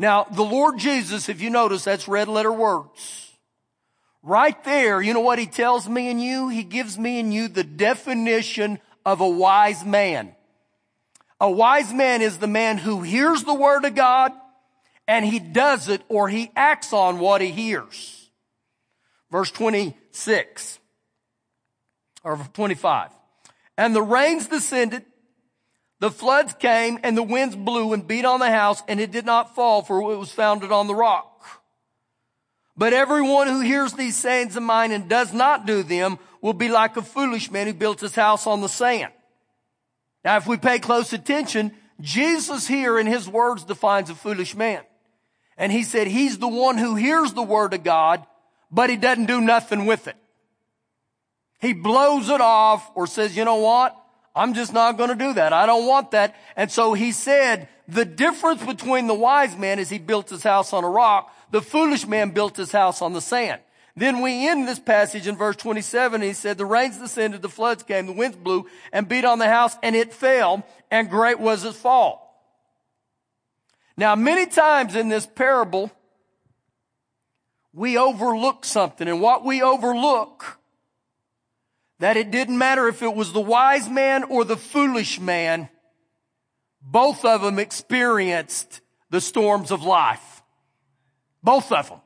Now, 0.00 0.24
the 0.30 0.42
Lord 0.42 0.78
Jesus, 0.78 1.28
if 1.28 1.42
you 1.42 1.50
notice, 1.50 1.84
that's 1.84 2.08
red 2.08 2.26
letter 2.26 2.50
words. 2.50 3.32
Right 4.22 4.56
there, 4.64 5.02
you 5.02 5.12
know 5.12 5.20
what 5.20 5.38
he 5.38 5.44
tells 5.44 5.86
me 5.86 6.08
and 6.08 6.18
you? 6.18 6.48
He 6.48 6.62
gives 6.62 6.98
me 6.98 7.20
and 7.20 7.34
you 7.34 7.48
the 7.48 7.64
definition 7.64 8.78
of 9.04 9.20
a 9.20 9.28
wise 9.28 9.84
man. 9.84 10.34
A 11.38 11.50
wise 11.50 11.92
man 11.92 12.22
is 12.22 12.38
the 12.38 12.46
man 12.46 12.78
who 12.78 13.02
hears 13.02 13.44
the 13.44 13.52
word 13.52 13.84
of 13.84 13.94
God 13.94 14.32
and 15.06 15.22
he 15.22 15.38
does 15.38 15.90
it 15.90 16.00
or 16.08 16.30
he 16.30 16.50
acts 16.56 16.94
on 16.94 17.18
what 17.18 17.42
he 17.42 17.50
hears. 17.50 18.30
Verse 19.30 19.50
26 19.50 20.78
or 22.24 22.38
25. 22.54 23.10
And 23.76 23.94
the 23.94 24.00
rains 24.00 24.46
descended, 24.46 25.04
the 26.00 26.10
floods 26.10 26.54
came, 26.54 26.98
and 27.02 27.16
the 27.16 27.22
winds 27.22 27.54
blew 27.54 27.92
and 27.92 28.06
beat 28.06 28.24
on 28.24 28.40
the 28.40 28.50
house, 28.50 28.82
and 28.88 28.98
it 28.98 29.10
did 29.10 29.26
not 29.26 29.54
fall, 29.54 29.82
for 29.82 30.00
it 30.12 30.16
was 30.16 30.32
founded 30.32 30.72
on 30.72 30.86
the 30.86 30.94
rock. 30.94 31.26
But 32.76 32.94
everyone 32.94 33.46
who 33.46 33.60
hears 33.60 33.92
these 33.92 34.16
sayings 34.16 34.56
of 34.56 34.62
mine 34.62 34.92
and 34.92 35.08
does 35.08 35.34
not 35.34 35.66
do 35.66 35.82
them 35.82 36.18
will 36.40 36.54
be 36.54 36.70
like 36.70 36.96
a 36.96 37.02
foolish 37.02 37.50
man 37.50 37.66
who 37.66 37.74
built 37.74 38.00
his 38.00 38.14
house 38.14 38.46
on 38.46 38.62
the 38.62 38.68
sand. 38.68 39.12
Now, 40.24 40.38
if 40.38 40.46
we 40.46 40.56
pay 40.56 40.78
close 40.78 41.12
attention, 41.12 41.72
Jesus 42.00 42.66
here 42.66 42.98
in 42.98 43.06
his 43.06 43.28
words 43.28 43.64
defines 43.64 44.08
a 44.08 44.14
foolish 44.14 44.54
man. 44.54 44.82
And 45.58 45.70
he 45.70 45.82
said 45.82 46.06
he's 46.06 46.38
the 46.38 46.48
one 46.48 46.78
who 46.78 46.94
hears 46.94 47.34
the 47.34 47.42
word 47.42 47.74
of 47.74 47.84
God, 47.84 48.24
but 48.70 48.88
he 48.88 48.96
doesn't 48.96 49.26
do 49.26 49.42
nothing 49.42 49.84
with 49.84 50.08
it. 50.08 50.16
He 51.60 51.74
blows 51.74 52.30
it 52.30 52.40
off 52.40 52.90
or 52.94 53.06
says, 53.06 53.36
you 53.36 53.44
know 53.44 53.56
what? 53.56 53.94
I'm 54.34 54.54
just 54.54 54.72
not 54.72 54.96
going 54.96 55.10
to 55.10 55.16
do 55.16 55.32
that. 55.34 55.52
I 55.52 55.66
don't 55.66 55.86
want 55.86 56.12
that. 56.12 56.36
And 56.56 56.70
so 56.70 56.94
he 56.94 57.12
said, 57.12 57.68
the 57.88 58.04
difference 58.04 58.64
between 58.64 59.06
the 59.06 59.14
wise 59.14 59.56
man 59.56 59.78
is 59.78 59.88
he 59.88 59.98
built 59.98 60.30
his 60.30 60.42
house 60.42 60.72
on 60.72 60.84
a 60.84 60.88
rock. 60.88 61.34
The 61.50 61.62
foolish 61.62 62.06
man 62.06 62.30
built 62.30 62.56
his 62.56 62.70
house 62.70 63.02
on 63.02 63.12
the 63.12 63.20
sand. 63.20 63.60
Then 63.96 64.20
we 64.22 64.48
end 64.48 64.68
this 64.68 64.78
passage 64.78 65.26
in 65.26 65.36
verse 65.36 65.56
27. 65.56 66.22
He 66.22 66.32
said, 66.32 66.58
the 66.58 66.64
rains 66.64 66.98
descended, 66.98 67.42
the 67.42 67.48
floods 67.48 67.82
came, 67.82 68.06
the 68.06 68.12
winds 68.12 68.36
blew 68.36 68.66
and 68.92 69.08
beat 69.08 69.24
on 69.24 69.40
the 69.40 69.48
house 69.48 69.76
and 69.82 69.96
it 69.96 70.14
fell 70.14 70.64
and 70.90 71.10
great 71.10 71.40
was 71.40 71.64
its 71.64 71.76
fall. 71.76 72.28
Now, 73.96 74.14
many 74.14 74.46
times 74.46 74.94
in 74.94 75.08
this 75.08 75.26
parable, 75.26 75.90
we 77.72 77.98
overlook 77.98 78.64
something 78.64 79.08
and 79.08 79.20
what 79.20 79.44
we 79.44 79.60
overlook 79.60 80.59
that 82.00 82.16
it 82.16 82.30
didn't 82.30 82.58
matter 82.58 82.88
if 82.88 83.02
it 83.02 83.14
was 83.14 83.32
the 83.32 83.40
wise 83.40 83.88
man 83.88 84.24
or 84.24 84.44
the 84.44 84.56
foolish 84.56 85.20
man. 85.20 85.68
Both 86.82 87.26
of 87.26 87.42
them 87.42 87.58
experienced 87.58 88.80
the 89.10 89.20
storms 89.20 89.70
of 89.70 89.84
life. 89.84 90.42
Both 91.42 91.70
of 91.70 91.90
them. 91.90 92.00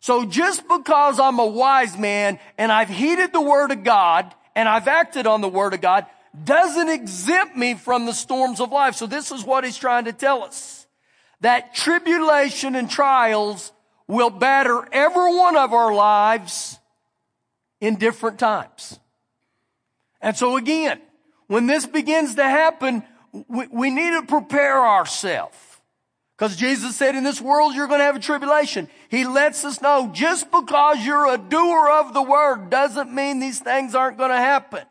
So 0.00 0.24
just 0.24 0.66
because 0.66 1.20
I'm 1.20 1.38
a 1.38 1.46
wise 1.46 1.96
man 1.96 2.40
and 2.58 2.72
I've 2.72 2.88
heeded 2.88 3.32
the 3.32 3.40
word 3.40 3.70
of 3.70 3.84
God 3.84 4.34
and 4.56 4.68
I've 4.68 4.88
acted 4.88 5.26
on 5.26 5.40
the 5.40 5.48
word 5.48 5.72
of 5.72 5.80
God 5.80 6.06
doesn't 6.44 6.88
exempt 6.88 7.56
me 7.56 7.74
from 7.74 8.06
the 8.06 8.12
storms 8.12 8.60
of 8.60 8.72
life. 8.72 8.96
So 8.96 9.06
this 9.06 9.30
is 9.30 9.44
what 9.44 9.62
he's 9.62 9.76
trying 9.76 10.06
to 10.06 10.12
tell 10.12 10.42
us. 10.42 10.86
That 11.42 11.74
tribulation 11.74 12.74
and 12.74 12.90
trials 12.90 13.72
will 14.08 14.30
batter 14.30 14.84
every 14.90 15.36
one 15.36 15.56
of 15.56 15.72
our 15.72 15.94
lives 15.94 16.79
in 17.80 17.96
different 17.96 18.38
times. 18.38 18.98
And 20.20 20.36
so 20.36 20.56
again, 20.56 21.00
when 21.46 21.66
this 21.66 21.86
begins 21.86 22.34
to 22.36 22.44
happen, 22.44 23.02
we, 23.48 23.66
we 23.68 23.90
need 23.90 24.10
to 24.12 24.22
prepare 24.22 24.84
ourselves. 24.86 25.56
Because 26.36 26.56
Jesus 26.56 26.96
said 26.96 27.14
in 27.16 27.24
this 27.24 27.40
world 27.40 27.74
you're 27.74 27.86
going 27.86 28.00
to 28.00 28.04
have 28.04 28.16
a 28.16 28.20
tribulation. 28.20 28.88
He 29.10 29.26
lets 29.26 29.64
us 29.64 29.82
know 29.82 30.10
just 30.12 30.50
because 30.50 31.04
you're 31.04 31.32
a 31.32 31.36
doer 31.36 31.90
of 31.90 32.14
the 32.14 32.22
word 32.22 32.70
doesn't 32.70 33.12
mean 33.12 33.40
these 33.40 33.60
things 33.60 33.94
aren't 33.94 34.16
going 34.16 34.30
to 34.30 34.36
happen. 34.36 34.84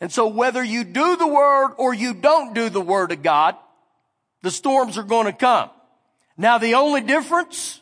And 0.00 0.12
so 0.12 0.28
whether 0.28 0.62
you 0.62 0.84
do 0.84 1.16
the 1.16 1.26
word 1.26 1.74
or 1.78 1.94
you 1.94 2.14
don't 2.14 2.54
do 2.54 2.68
the 2.68 2.80
word 2.80 3.10
of 3.10 3.22
God, 3.22 3.56
the 4.42 4.50
storms 4.50 4.98
are 4.98 5.02
going 5.02 5.26
to 5.26 5.32
come. 5.32 5.70
Now 6.36 6.58
the 6.58 6.74
only 6.74 7.00
difference 7.00 7.80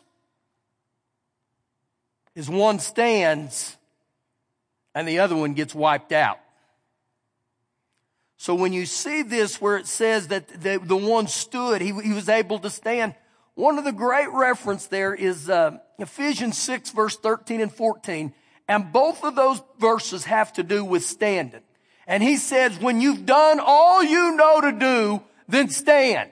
is 2.35 2.49
one 2.49 2.79
stands 2.79 3.77
and 4.95 5.07
the 5.07 5.19
other 5.19 5.35
one 5.35 5.53
gets 5.53 5.73
wiped 5.73 6.11
out. 6.11 6.39
So 8.37 8.55
when 8.55 8.73
you 8.73 8.85
see 8.85 9.21
this 9.21 9.61
where 9.61 9.77
it 9.77 9.87
says 9.87 10.27
that 10.27 10.47
the, 10.47 10.79
the 10.83 10.97
one 10.97 11.27
stood, 11.27 11.81
he, 11.81 11.93
he, 12.01 12.13
was 12.13 12.27
able 12.27 12.59
to 12.59 12.69
stand. 12.69 13.15
One 13.55 13.77
of 13.77 13.85
the 13.85 13.93
great 13.93 14.29
reference 14.31 14.87
there 14.87 15.13
is 15.13 15.49
uh, 15.49 15.77
Ephesians 15.97 16.57
6 16.57 16.89
verse 16.91 17.15
13 17.15 17.61
and 17.61 17.71
14. 17.71 18.33
And 18.67 18.91
both 18.91 19.23
of 19.23 19.35
those 19.35 19.61
verses 19.79 20.25
have 20.25 20.51
to 20.53 20.63
do 20.63 20.83
with 20.83 21.03
standing. 21.03 21.61
And 22.05 22.21
he 22.21 22.37
says, 22.37 22.77
when 22.79 22.99
you've 22.99 23.25
done 23.25 23.59
all 23.63 24.03
you 24.03 24.35
know 24.35 24.61
to 24.61 24.71
do, 24.73 25.23
then 25.47 25.69
stand. 25.69 26.29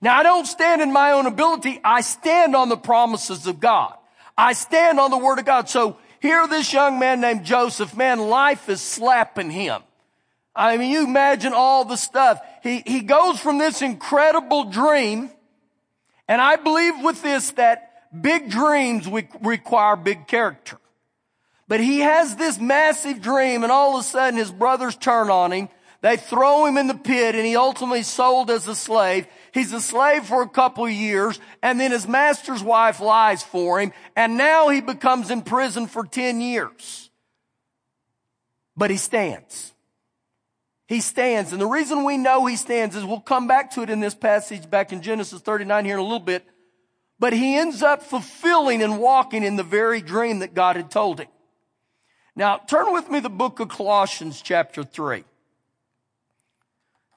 Now 0.00 0.16
I 0.16 0.22
don't 0.22 0.46
stand 0.46 0.82
in 0.82 0.92
my 0.92 1.12
own 1.12 1.26
ability. 1.26 1.80
I 1.82 2.02
stand 2.02 2.54
on 2.54 2.68
the 2.68 2.76
promises 2.76 3.46
of 3.46 3.58
God. 3.58 3.96
I 4.36 4.52
stand 4.52 5.00
on 5.00 5.10
the 5.10 5.18
word 5.18 5.38
of 5.38 5.44
God. 5.44 5.68
So 5.68 5.98
here 6.20 6.46
this 6.46 6.72
young 6.72 6.98
man 6.98 7.20
named 7.20 7.44
Joseph, 7.44 7.96
man, 7.96 8.18
life 8.18 8.68
is 8.68 8.80
slapping 8.80 9.50
him. 9.50 9.82
I 10.54 10.76
mean, 10.78 10.90
you 10.90 11.04
imagine 11.04 11.52
all 11.52 11.84
the 11.84 11.96
stuff. 11.96 12.40
He, 12.62 12.82
he 12.86 13.00
goes 13.00 13.38
from 13.38 13.58
this 13.58 13.82
incredible 13.82 14.64
dream, 14.64 15.30
and 16.26 16.40
I 16.40 16.56
believe 16.56 16.94
with 17.02 17.22
this 17.22 17.50
that 17.52 17.92
big 18.22 18.50
dreams 18.50 19.06
require 19.06 19.96
big 19.96 20.26
character. 20.26 20.78
But 21.68 21.80
he 21.80 22.00
has 22.00 22.36
this 22.36 22.58
massive 22.58 23.20
dream, 23.20 23.64
and 23.64 23.72
all 23.72 23.96
of 23.96 24.00
a 24.00 24.04
sudden 24.04 24.38
his 24.38 24.50
brothers 24.50 24.96
turn 24.96 25.30
on 25.30 25.52
him. 25.52 25.68
They 26.02 26.16
throw 26.16 26.66
him 26.66 26.76
in 26.76 26.86
the 26.86 26.94
pit, 26.94 27.34
and 27.34 27.46
he 27.46 27.56
ultimately 27.56 28.02
sold 28.02 28.50
as 28.50 28.68
a 28.68 28.74
slave. 28.74 29.26
He's 29.56 29.72
a 29.72 29.80
slave 29.80 30.26
for 30.26 30.42
a 30.42 30.48
couple 30.48 30.84
of 30.84 30.92
years 30.92 31.40
and 31.62 31.80
then 31.80 31.90
his 31.90 32.06
master's 32.06 32.62
wife 32.62 33.00
lies 33.00 33.42
for 33.42 33.80
him 33.80 33.94
and 34.14 34.36
now 34.36 34.68
he 34.68 34.82
becomes 34.82 35.30
in 35.30 35.40
prison 35.40 35.86
for 35.86 36.04
10 36.04 36.42
years. 36.42 37.08
But 38.76 38.90
he 38.90 38.98
stands. 38.98 39.72
He 40.86 41.00
stands. 41.00 41.52
And 41.52 41.60
the 41.60 41.66
reason 41.66 42.04
we 42.04 42.18
know 42.18 42.44
he 42.44 42.56
stands 42.56 42.94
is 42.94 43.02
we'll 43.02 43.20
come 43.20 43.46
back 43.46 43.70
to 43.72 43.82
it 43.82 43.88
in 43.88 44.00
this 44.00 44.14
passage 44.14 44.68
back 44.68 44.92
in 44.92 45.00
Genesis 45.00 45.40
39 45.40 45.86
here 45.86 45.94
in 45.94 46.00
a 46.00 46.02
little 46.02 46.20
bit. 46.20 46.44
But 47.18 47.32
he 47.32 47.56
ends 47.56 47.82
up 47.82 48.02
fulfilling 48.02 48.82
and 48.82 49.00
walking 49.00 49.42
in 49.42 49.56
the 49.56 49.62
very 49.62 50.02
dream 50.02 50.40
that 50.40 50.52
God 50.52 50.76
had 50.76 50.90
told 50.90 51.18
him. 51.18 51.28
Now 52.36 52.58
turn 52.58 52.92
with 52.92 53.08
me 53.08 53.20
the 53.20 53.30
book 53.30 53.58
of 53.58 53.70
Colossians 53.70 54.42
chapter 54.42 54.84
3. 54.84 55.24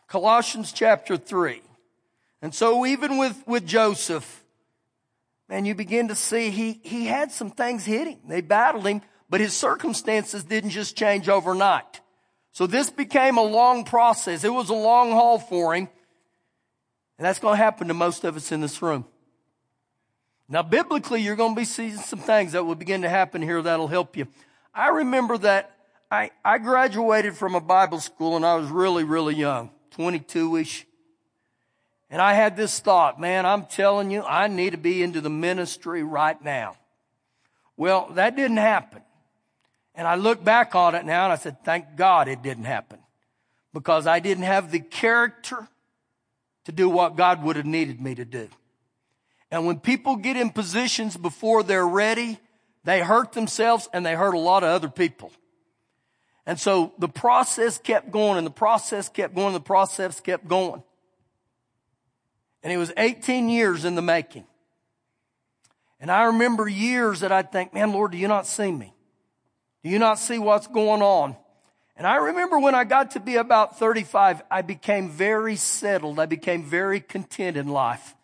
Colossians 0.09 0.71
chapter 0.71 1.17
3. 1.17 1.61
And 2.41 2.53
so 2.53 2.85
even 2.85 3.17
with, 3.17 3.41
with 3.47 3.65
Joseph, 3.65 4.43
man, 5.47 5.65
you 5.65 5.75
begin 5.75 6.07
to 6.07 6.15
see 6.15 6.49
he, 6.49 6.79
he 6.83 7.05
had 7.05 7.31
some 7.31 7.51
things 7.51 7.85
hit 7.85 8.07
him. 8.07 8.19
They 8.27 8.41
battled 8.41 8.87
him, 8.87 9.01
but 9.29 9.39
his 9.39 9.53
circumstances 9.53 10.43
didn't 10.43 10.71
just 10.71 10.97
change 10.97 11.29
overnight. 11.29 12.01
So 12.51 12.65
this 12.65 12.89
became 12.89 13.37
a 13.37 13.43
long 13.43 13.85
process. 13.85 14.43
It 14.43 14.53
was 14.53 14.69
a 14.69 14.73
long 14.73 15.11
haul 15.11 15.37
for 15.37 15.75
him. 15.75 15.87
And 17.17 17.25
that's 17.25 17.39
going 17.39 17.57
to 17.57 17.63
happen 17.63 17.87
to 17.89 17.93
most 17.93 18.23
of 18.23 18.35
us 18.35 18.51
in 18.51 18.61
this 18.61 18.81
room. 18.81 19.05
Now, 20.47 20.63
biblically, 20.63 21.21
you're 21.21 21.35
going 21.35 21.53
to 21.53 21.59
be 21.59 21.65
seeing 21.65 21.97
some 21.97 22.19
things 22.19 22.53
that 22.53 22.65
will 22.65 22.75
begin 22.75 23.03
to 23.03 23.09
happen 23.09 23.41
here 23.43 23.61
that'll 23.61 23.87
help 23.87 24.17
you. 24.17 24.27
I 24.73 24.89
remember 24.89 25.37
that 25.39 25.75
I, 26.09 26.31
I 26.43 26.57
graduated 26.57 27.35
from 27.35 27.53
a 27.53 27.61
Bible 27.61 27.99
school 27.99 28.35
and 28.35 28.43
I 28.43 28.55
was 28.55 28.69
really, 28.69 29.03
really 29.03 29.35
young, 29.35 29.69
22-ish. 29.99 30.85
And 32.09 32.21
I 32.21 32.33
had 32.33 32.55
this 32.55 32.79
thought, 32.79 33.19
man, 33.19 33.45
I'm 33.45 33.65
telling 33.65 34.09
you, 34.09 34.23
I 34.23 34.47
need 34.47 34.71
to 34.71 34.77
be 34.77 35.03
into 35.03 35.21
the 35.21 35.29
ministry 35.29 36.01
right 36.01 36.41
now. 36.43 36.77
Well, 37.77 38.09
that 38.13 38.35
didn't 38.35 38.57
happen. 38.57 39.01
And 39.93 40.07
I 40.07 40.15
look 40.15 40.43
back 40.43 40.75
on 40.75 40.95
it 40.95 41.05
now 41.05 41.25
and 41.25 41.33
I 41.33 41.35
said, 41.35 41.63
thank 41.63 41.95
God 41.95 42.27
it 42.27 42.41
didn't 42.41 42.63
happen. 42.63 42.99
Because 43.73 44.07
I 44.07 44.19
didn't 44.19 44.45
have 44.45 44.71
the 44.71 44.79
character 44.79 45.67
to 46.65 46.71
do 46.71 46.89
what 46.89 47.15
God 47.15 47.43
would 47.43 47.57
have 47.57 47.65
needed 47.65 48.01
me 48.01 48.15
to 48.15 48.25
do. 48.25 48.47
And 49.51 49.65
when 49.65 49.79
people 49.79 50.15
get 50.15 50.37
in 50.37 50.49
positions 50.49 51.17
before 51.17 51.63
they're 51.63 51.87
ready, 51.87 52.39
they 52.83 53.01
hurt 53.01 53.33
themselves 53.33 53.89
and 53.93 54.05
they 54.05 54.15
hurt 54.15 54.33
a 54.33 54.39
lot 54.39 54.63
of 54.63 54.69
other 54.69 54.89
people. 54.89 55.31
And 56.49 56.59
so 56.59 56.93
the 56.97 57.07
process 57.07 57.77
kept 57.77 58.09
going 58.09 58.39
and 58.39 58.47
the 58.47 58.49
process 58.49 59.07
kept 59.07 59.35
going, 59.35 59.49
and 59.49 59.55
the 59.55 59.59
process 59.59 60.19
kept 60.19 60.47
going. 60.47 60.81
And 62.63 62.73
it 62.73 62.77
was 62.77 62.91
18 62.97 63.49
years 63.49 63.85
in 63.85 63.93
the 63.93 64.01
making. 64.01 64.45
And 65.99 66.09
I 66.09 66.23
remember 66.23 66.67
years 66.67 67.19
that 67.19 67.31
I'd 67.31 67.51
think, 67.51 67.71
man, 67.75 67.91
Lord, 67.91 68.13
do 68.13 68.17
you 68.17 68.27
not 68.27 68.47
see 68.47 68.71
me? 68.71 68.95
Do 69.83 69.91
you 69.91 69.99
not 69.99 70.17
see 70.17 70.39
what's 70.39 70.65
going 70.65 71.03
on? 71.03 71.35
And 71.95 72.07
I 72.07 72.15
remember 72.15 72.57
when 72.57 72.73
I 72.73 72.83
got 72.83 73.11
to 73.11 73.19
be 73.19 73.35
about 73.35 73.77
35, 73.77 74.41
I 74.49 74.63
became 74.63 75.11
very 75.11 75.55
settled. 75.55 76.19
I 76.19 76.25
became 76.25 76.63
very 76.63 76.99
content 76.99 77.57
in 77.57 77.67
life. 77.67 78.15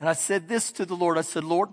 And 0.00 0.08
I 0.08 0.14
said 0.14 0.48
this 0.48 0.72
to 0.72 0.84
the 0.84 0.96
Lord. 0.96 1.18
I 1.18 1.20
said, 1.20 1.44
Lord, 1.44 1.68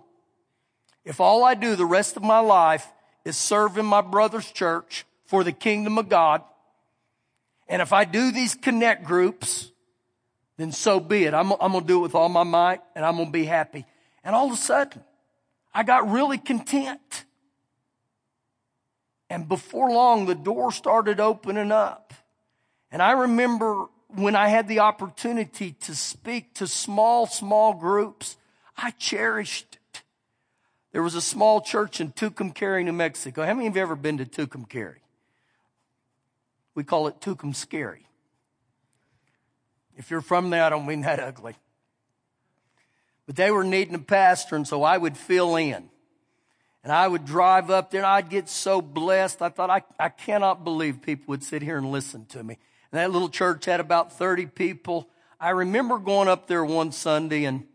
if 1.04 1.20
all 1.20 1.44
I 1.44 1.56
do 1.56 1.76
the 1.76 1.88
rest 1.88 2.18
of 2.18 2.22
my 2.22 2.38
life 2.38 2.88
is 3.26 3.36
serve 3.36 3.80
in 3.80 3.88
my 3.88 4.02
brother's 4.02 4.52
church 4.52 5.06
for 5.30 5.44
the 5.44 5.52
kingdom 5.52 6.00
of 6.00 6.10
God, 6.10 6.42
and 7.68 7.84
if 7.84 7.94
I 7.94 8.04
do 8.04 8.32
these 8.32 8.56
connect 8.56 9.06
groups, 9.06 9.72
then 10.58 10.72
so 10.72 11.00
be 11.00 11.26
it. 11.26 11.36
I'm, 11.36 11.52
I'm 11.52 11.72
going 11.72 11.84
to 11.84 11.88
do 11.88 12.00
it 12.00 12.02
with 12.02 12.16
all 12.16 12.30
my 12.30 12.42
might 12.42 12.82
and 12.96 13.06
I'm 13.06 13.16
going 13.16 13.28
to 13.28 13.32
be 13.32 13.46
happy. 13.46 13.86
And 14.24 14.36
all 14.36 14.48
of 14.48 14.54
a 14.54 14.58
sudden, 14.58 15.04
I 15.72 15.84
got 15.84 16.10
really 16.10 16.40
content. 16.40 17.26
And 19.30 19.48
before 19.48 19.92
long, 19.92 20.26
the 20.26 20.34
door 20.34 20.72
started 20.72 21.20
opening 21.20 21.72
up. 21.72 22.12
And 22.92 23.00
I 23.00 23.12
remember 23.12 23.86
when 24.08 24.36
I 24.36 24.48
had 24.48 24.68
the 24.68 24.80
opportunity 24.80 25.74
to 25.82 25.94
speak 25.94 26.56
to 26.56 26.66
small, 26.66 27.28
small 27.28 27.76
groups, 27.76 28.36
I 28.76 28.90
cherished 28.92 29.76
it. 29.76 30.02
There 30.92 31.04
was 31.04 31.14
a 31.14 31.22
small 31.22 31.62
church 31.62 32.02
in 32.02 32.14
Tucumcari, 32.14 32.84
New 32.84 32.94
Mexico. 32.94 33.46
How 33.46 33.54
many 33.54 33.68
of 33.68 33.76
you 33.76 33.82
ever 33.84 33.96
been 33.96 34.18
to 34.18 34.26
Tucumcari? 34.26 34.96
We 36.76 36.84
call 36.84 37.08
it 37.08 37.20
Tucumscary. 37.22 38.06
If 39.96 40.12
you're 40.12 40.22
from 40.22 40.50
there, 40.50 40.64
I 40.64 40.70
don't 40.70 40.86
mean 40.86 41.02
that 41.02 41.20
ugly. 41.20 41.56
But 43.26 43.36
they 43.36 43.52
were 43.52 43.64
needing 43.64 43.96
a 43.96 44.00
pastor, 44.00 44.56
and 44.56 44.68
so 44.68 44.84
I 44.84 44.98
would 44.98 45.18
fill 45.18 45.56
in. 45.56 45.90
And 46.84 46.94
I 46.94 47.08
would 47.08 47.26
drive 47.26 47.70
up 47.70 47.92
there, 47.92 48.02
and 48.02 48.08
I'd 48.08 48.30
get 48.30 48.48
so 48.48 48.82
blessed. 48.82 49.42
I 49.42 49.50
thought, 49.50 49.70
I, 49.70 49.84
I 50.00 50.10
cannot 50.10 50.64
believe 50.64 51.02
people 51.02 51.26
would 51.28 51.44
sit 51.44 51.62
here 51.62 51.78
and 51.78 51.92
listen 51.92 52.26
to 52.28 52.44
me. 52.44 52.58
And 52.92 53.00
that 53.00 53.12
little 53.12 53.30
church 53.30 53.66
had 53.66 53.80
about 53.80 54.14
30 54.14 54.46
people. 54.48 55.10
I 55.40 55.50
remember 55.50 56.00
going 56.00 56.28
up 56.28 56.48
there 56.48 56.64
one 56.64 56.92
Sunday, 56.92 57.44
and 57.44 57.66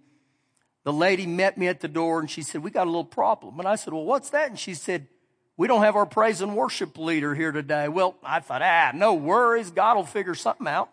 the 0.84 0.92
lady 0.92 1.26
met 1.26 1.56
me 1.56 1.66
at 1.66 1.80
the 1.80 1.88
door 1.88 2.20
and 2.20 2.30
she 2.30 2.42
said, 2.42 2.62
we 2.62 2.70
got 2.70 2.86
a 2.86 2.90
little 2.90 3.04
problem. 3.04 3.58
And 3.58 3.66
I 3.66 3.76
said, 3.76 3.94
well, 3.94 4.04
what's 4.04 4.30
that? 4.30 4.50
And 4.50 4.58
she 4.58 4.74
said, 4.74 5.08
we 5.56 5.68
don't 5.68 5.82
have 5.82 5.96
our 5.96 6.06
praise 6.06 6.40
and 6.40 6.56
worship 6.56 6.98
leader 6.98 7.34
here 7.34 7.52
today. 7.52 7.88
Well, 7.88 8.16
I 8.24 8.40
thought, 8.40 8.62
ah, 8.62 8.90
no 8.94 9.14
worries. 9.14 9.70
God 9.70 9.96
will 9.96 10.04
figure 10.04 10.34
something 10.34 10.66
out. 10.66 10.90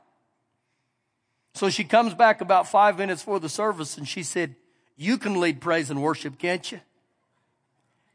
So 1.54 1.70
she 1.70 1.84
comes 1.84 2.14
back 2.14 2.42
about 2.42 2.68
five 2.68 2.98
minutes 2.98 3.24
for 3.24 3.40
the 3.40 3.50
service 3.50 3.98
and 3.98 4.08
she 4.08 4.24
said, 4.24 4.56
you 4.96 5.18
can 5.18 5.40
lead 5.40 5.62
praise 5.62 5.90
and 5.90 6.02
worship, 6.02 6.38
can't 6.38 6.72
you? 6.72 6.80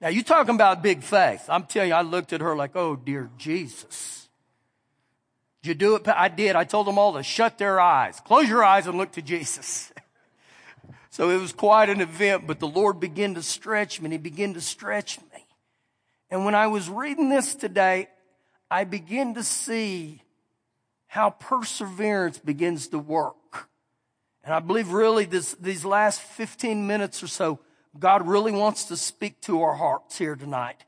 Now 0.00 0.08
you 0.08 0.22
talking 0.22 0.54
about 0.54 0.82
big 0.82 1.02
faith. 1.02 1.44
I'm 1.48 1.64
telling 1.64 1.88
you, 1.88 1.94
I 1.94 2.02
looked 2.02 2.32
at 2.32 2.40
her 2.40 2.54
like, 2.54 2.76
oh 2.76 2.96
dear 2.96 3.28
Jesus. 3.36 4.28
Did 5.62 5.68
you 5.70 5.74
do 5.74 5.96
it? 5.96 6.06
I 6.06 6.28
did. 6.28 6.54
I 6.54 6.62
told 6.64 6.86
them 6.86 6.98
all 6.98 7.14
to 7.14 7.24
shut 7.24 7.58
their 7.58 7.80
eyes, 7.80 8.20
close 8.20 8.48
your 8.48 8.62
eyes 8.62 8.86
and 8.86 8.96
look 8.96 9.12
to 9.12 9.22
Jesus. 9.22 9.92
So 11.08 11.30
it 11.30 11.40
was 11.40 11.54
quite 11.54 11.88
an 11.88 12.02
event, 12.02 12.46
but 12.46 12.60
the 12.60 12.68
Lord 12.68 13.00
began 13.00 13.36
to 13.36 13.42
stretch 13.42 14.02
me 14.02 14.04
and 14.04 14.12
He 14.12 14.18
began 14.18 14.52
to 14.52 14.60
stretch 14.60 15.18
me. 15.18 15.25
And 16.30 16.44
when 16.44 16.54
I 16.54 16.66
was 16.66 16.88
reading 16.88 17.28
this 17.28 17.54
today, 17.54 18.08
I 18.70 18.84
begin 18.84 19.34
to 19.34 19.42
see 19.42 20.22
how 21.06 21.30
perseverance 21.30 22.38
begins 22.38 22.88
to 22.88 22.98
work. 22.98 23.68
And 24.44 24.54
I 24.54 24.60
believe 24.60 24.90
really 24.90 25.24
this, 25.24 25.54
these 25.54 25.84
last 25.84 26.20
15 26.20 26.86
minutes 26.86 27.22
or 27.22 27.28
so, 27.28 27.60
God 27.98 28.26
really 28.26 28.52
wants 28.52 28.84
to 28.86 28.96
speak 28.96 29.40
to 29.42 29.62
our 29.62 29.74
hearts 29.74 30.18
here 30.18 30.36
tonight. 30.36 30.84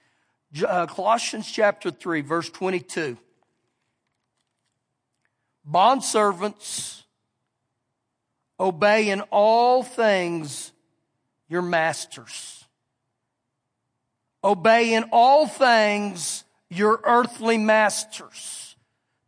Uh, 0.66 0.86
Colossians 0.86 1.50
chapter 1.50 1.90
3, 1.90 2.20
verse 2.20 2.50
22. 2.50 3.16
Bondservants, 5.70 7.02
Obey 8.60 9.10
in 9.10 9.20
all 9.30 9.82
things 9.82 10.72
your 11.48 11.62
masters. 11.62 12.64
Obey 14.42 14.94
in 14.94 15.04
all 15.12 15.46
things 15.46 16.44
your 16.70 17.00
earthly 17.04 17.58
masters. 17.58 18.76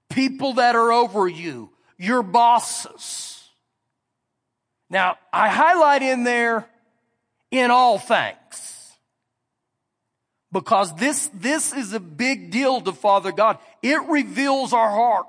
People 0.09 0.55
that 0.55 0.75
are 0.75 0.93
over 0.93 1.29
you, 1.29 1.71
your 1.99 2.23
bosses. 2.23 3.49
Now, 4.89 5.19
I 5.33 5.49
highlight 5.49 6.03
in 6.03 6.25
there 6.25 6.67
in 7.51 7.71
all 7.71 7.99
things. 7.99 8.37
Because 10.53 10.95
this, 10.97 11.31
this 11.33 11.73
is 11.73 11.93
a 11.93 12.01
big 12.01 12.51
deal 12.51 12.81
to 12.81 12.93
Father 12.93 13.31
God. 13.31 13.59
It 13.83 14.01
reveals 14.09 14.73
our 14.73 14.91
heart. 14.91 15.27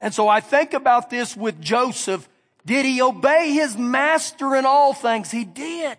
And 0.00 0.14
so 0.14 0.28
I 0.28 0.40
think 0.40 0.74
about 0.74 1.10
this 1.10 1.36
with 1.36 1.60
Joseph 1.60 2.28
did 2.64 2.86
he 2.86 3.02
obey 3.02 3.52
his 3.52 3.76
master 3.76 4.54
in 4.54 4.66
all 4.66 4.94
things? 4.94 5.30
He 5.30 5.44
did. 5.44 5.98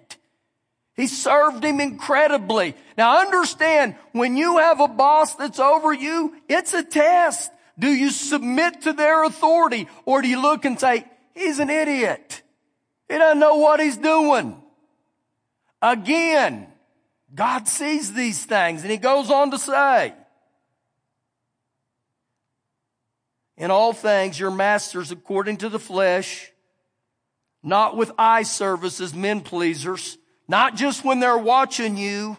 He 0.96 1.08
served 1.08 1.64
him 1.64 1.80
incredibly. 1.80 2.76
Now 2.98 3.20
understand, 3.22 3.96
when 4.12 4.38
you 4.38 4.60
have 4.60 4.80
a 4.80 4.88
boss 4.88 5.36
that's 5.36 5.60
over 5.60 5.92
you, 5.92 6.36
it's 6.48 6.74
a 6.74 6.84
test. 6.84 7.52
Do 7.80 7.88
you 7.88 8.12
submit 8.12 8.84
to 8.84 8.94
their 8.94 9.24
authority 9.24 9.88
or 10.06 10.22
do 10.22 10.28
you 10.28 10.42
look 10.42 10.66
and 10.66 10.80
say, 10.80 11.06
he's 11.34 11.58
an 11.60 11.72
idiot. 11.72 12.44
He 13.10 13.18
doesn't 13.18 13.40
know 13.40 13.56
what 13.56 13.80
he's 13.80 13.98
doing. 13.98 14.62
Again, 15.82 16.68
God 17.34 17.68
sees 17.68 18.14
these 18.14 18.46
things 18.46 18.84
and 18.84 18.92
he 18.92 18.98
goes 18.98 19.32
on 19.32 19.52
to 19.52 19.58
say, 19.58 20.14
in 23.58 23.72
all 23.72 23.94
things, 23.94 24.40
your 24.40 24.52
masters 24.52 25.12
according 25.12 25.58
to 25.58 25.70
the 25.70 25.80
flesh, 25.80 26.52
not 27.64 27.98
with 27.98 28.12
eye 28.18 28.44
service 28.44 29.02
as 29.02 29.14
men 29.14 29.42
pleasers, 29.42 30.18
not 30.48 30.76
just 30.76 31.04
when 31.04 31.20
they're 31.20 31.38
watching 31.38 31.98
you, 31.98 32.38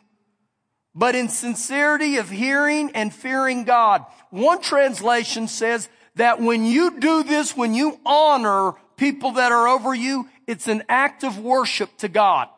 but 0.95 1.15
in 1.15 1.29
sincerity 1.29 2.17
of 2.19 2.31
hearing 2.31 2.91
and 2.95 3.13
fearing 3.13 3.65
God. 3.65 4.05
One 4.31 4.61
translation 4.61 5.49
says 5.49 5.89
that 6.15 6.41
when 6.41 6.65
you 6.65 7.01
do 7.01 7.25
this, 7.25 7.57
when 7.57 7.75
you 7.75 7.99
honor 8.07 8.73
people 8.97 9.33
that 9.33 9.51
are 9.51 9.67
over 9.67 9.95
you, 9.95 10.29
it's 10.47 10.69
an 10.69 10.85
act 10.89 11.25
of 11.25 11.39
worship 11.39 11.97
to 11.99 12.09
God. 12.09 12.49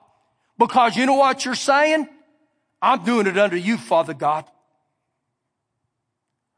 Because 0.59 0.97
you 0.97 1.07
know 1.07 1.15
what 1.15 1.45
you're 1.45 1.55
saying? 1.55 2.09
I'm 2.83 3.05
doing 3.05 3.27
it 3.27 3.39
under 3.39 3.57
you, 3.57 3.79
Father 3.79 4.15
God. 4.15 4.45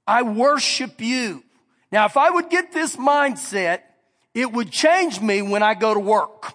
I 0.07 0.23
worship 0.23 1.01
you. 1.01 1.45
Now, 1.93 2.07
if 2.07 2.17
I 2.17 2.31
would 2.31 2.51
get 2.51 2.73
this 2.73 2.97
mindset, 2.97 3.81
it 4.35 4.53
would 4.53 4.71
change 4.71 5.21
me 5.21 5.43
when 5.43 5.63
I 5.63 5.75
go 5.75 5.95
to 5.95 6.01
work. 6.01 6.55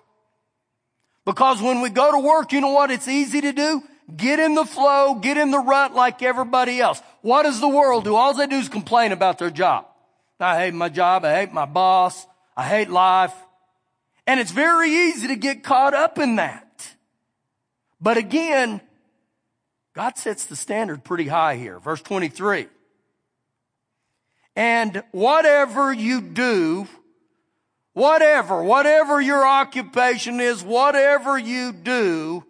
Because 1.25 1.61
when 1.61 1.81
we 1.81 1.89
go 1.89 2.11
to 2.11 2.19
work, 2.19 2.51
you 2.51 2.61
know 2.61 2.71
what 2.71 2.91
it's 2.91 3.07
easy 3.07 3.41
to 3.41 3.53
do? 3.53 3.81
Get 4.15 4.39
in 4.39 4.55
the 4.55 4.65
flow, 4.65 5.15
get 5.15 5.37
in 5.37 5.51
the 5.51 5.59
rut 5.59 5.93
like 5.93 6.21
everybody 6.21 6.79
else. 6.81 7.01
What 7.21 7.43
does 7.43 7.61
the 7.61 7.69
world 7.69 8.03
do? 8.03 8.15
All 8.15 8.33
they 8.33 8.47
do 8.47 8.57
is 8.57 8.67
complain 8.67 9.11
about 9.11 9.39
their 9.39 9.49
job. 9.49 9.85
I 10.39 10.59
hate 10.59 10.73
my 10.73 10.89
job. 10.89 11.23
I 11.23 11.35
hate 11.35 11.53
my 11.53 11.65
boss. 11.65 12.27
I 12.57 12.67
hate 12.67 12.89
life. 12.89 13.33
And 14.27 14.39
it's 14.39 14.51
very 14.51 14.89
easy 14.89 15.27
to 15.29 15.35
get 15.35 15.63
caught 15.63 15.93
up 15.93 16.17
in 16.17 16.35
that. 16.35 16.95
But 18.01 18.17
again, 18.17 18.81
God 19.93 20.17
sets 20.17 20.45
the 20.45 20.55
standard 20.55 21.03
pretty 21.03 21.27
high 21.27 21.55
here. 21.55 21.79
Verse 21.79 22.01
23. 22.01 22.67
And 24.55 25.03
whatever 25.11 25.93
you 25.93 26.21
do, 26.21 26.87
Whatever, 27.93 28.63
whatever 28.63 29.21
your 29.21 29.45
occupation 29.45 30.39
is, 30.39 30.63
whatever 30.63 31.37
you 31.37 31.71
do, 31.71 32.43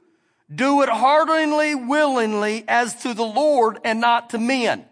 do 0.53 0.82
it 0.82 0.89
heartily, 0.89 1.75
willingly 1.75 2.63
as 2.67 2.95
to 3.03 3.13
the 3.13 3.23
Lord 3.23 3.79
and 3.84 3.99
not 3.99 4.29
to 4.32 4.38
men. 4.38 4.86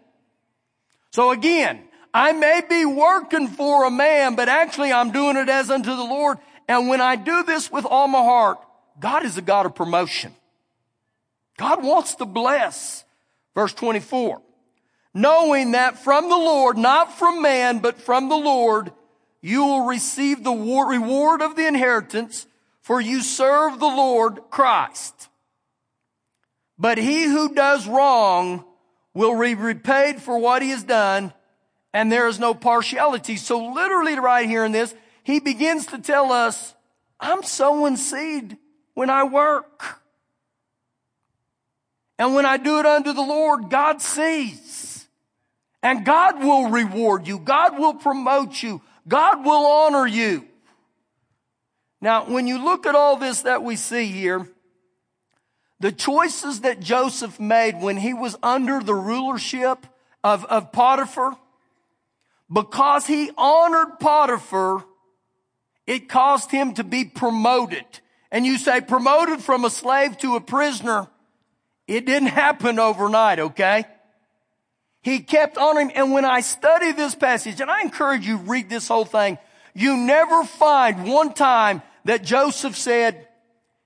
So 1.12 1.30
again, 1.30 1.82
I 2.12 2.32
may 2.32 2.62
be 2.68 2.84
working 2.84 3.48
for 3.48 3.84
a 3.84 3.90
man, 3.90 4.34
but 4.34 4.48
actually 4.48 4.92
I'm 4.92 5.10
doing 5.10 5.36
it 5.36 5.48
as 5.48 5.70
unto 5.70 5.94
the 5.94 6.04
Lord. 6.04 6.38
And 6.68 6.88
when 6.88 7.00
I 7.00 7.16
do 7.16 7.42
this 7.44 7.70
with 7.70 7.86
all 7.86 8.08
my 8.08 8.22
heart, 8.22 8.58
God 9.00 9.24
is 9.24 9.38
a 9.38 9.42
God 9.42 9.64
of 9.64 9.74
promotion. 9.74 10.34
God 11.56 11.82
wants 11.82 12.16
to 12.16 12.26
bless. 12.26 13.04
Verse 13.54 13.72
24. 13.72 14.42
Knowing 15.14 15.72
that 15.72 15.98
from 15.98 16.28
the 16.28 16.36
Lord, 16.36 16.76
not 16.76 17.18
from 17.18 17.42
man, 17.42 17.78
but 17.78 18.00
from 18.00 18.28
the 18.28 18.36
Lord, 18.36 18.92
you 19.42 19.66
will 19.66 19.86
receive 19.86 20.44
the 20.44 20.52
reward 20.52 21.42
of 21.42 21.56
the 21.56 21.66
inheritance, 21.66 22.46
for 22.80 23.00
you 23.00 23.20
serve 23.20 23.78
the 23.78 23.86
Lord 23.86 24.40
Christ. 24.50 25.28
But 26.78 26.96
he 26.96 27.24
who 27.24 27.54
does 27.54 27.86
wrong 27.86 28.64
will 29.14 29.38
be 29.38 29.54
repaid 29.54 30.22
for 30.22 30.38
what 30.38 30.62
he 30.62 30.70
has 30.70 30.84
done, 30.84 31.32
and 31.92 32.10
there 32.10 32.28
is 32.28 32.38
no 32.38 32.54
partiality. 32.54 33.36
So 33.36 33.72
literally 33.72 34.18
right 34.18 34.48
here 34.48 34.64
in 34.64 34.72
this, 34.72 34.94
he 35.24 35.40
begins 35.40 35.86
to 35.86 35.98
tell 35.98 36.32
us, 36.32 36.74
I'm 37.20 37.42
sowing 37.42 37.96
seed 37.96 38.56
when 38.94 39.10
I 39.10 39.24
work. 39.24 40.00
And 42.18 42.34
when 42.34 42.46
I 42.46 42.56
do 42.56 42.78
it 42.78 42.86
unto 42.86 43.12
the 43.12 43.22
Lord, 43.22 43.70
God 43.70 44.00
sees. 44.00 45.08
And 45.82 46.04
God 46.04 46.42
will 46.42 46.70
reward 46.70 47.26
you. 47.26 47.38
God 47.38 47.78
will 47.78 47.94
promote 47.94 48.62
you. 48.62 48.80
God 49.06 49.44
will 49.44 49.66
honor 49.66 50.06
you. 50.06 50.46
Now, 52.00 52.24
when 52.24 52.46
you 52.46 52.62
look 52.62 52.86
at 52.86 52.94
all 52.94 53.16
this 53.16 53.42
that 53.42 53.62
we 53.62 53.76
see 53.76 54.06
here, 54.06 54.48
the 55.80 55.92
choices 55.92 56.60
that 56.60 56.80
Joseph 56.80 57.40
made 57.40 57.80
when 57.80 57.96
he 57.96 58.14
was 58.14 58.36
under 58.42 58.80
the 58.80 58.94
rulership 58.94 59.86
of, 60.22 60.44
of 60.44 60.72
Potiphar, 60.72 61.36
because 62.52 63.06
he 63.06 63.30
honored 63.36 63.98
Potiphar, 63.98 64.84
it 65.86 66.08
caused 66.08 66.50
him 66.50 66.74
to 66.74 66.84
be 66.84 67.04
promoted. 67.04 67.84
And 68.30 68.46
you 68.46 68.58
say 68.58 68.80
promoted 68.80 69.40
from 69.40 69.64
a 69.64 69.70
slave 69.70 70.16
to 70.18 70.36
a 70.36 70.40
prisoner. 70.40 71.08
It 71.86 72.06
didn't 72.06 72.28
happen 72.28 72.78
overnight, 72.78 73.38
okay? 73.38 73.84
He 75.02 75.18
kept 75.18 75.58
on 75.58 75.76
him. 75.76 75.90
And 75.94 76.12
when 76.12 76.24
I 76.24 76.40
study 76.40 76.92
this 76.92 77.14
passage, 77.14 77.60
and 77.60 77.70
I 77.70 77.82
encourage 77.82 78.26
you 78.26 78.38
read 78.38 78.70
this 78.70 78.88
whole 78.88 79.04
thing, 79.04 79.36
you 79.74 79.96
never 79.96 80.44
find 80.44 81.04
one 81.04 81.32
time 81.32 81.82
that 82.04 82.22
Joseph 82.22 82.76
said, 82.76 83.28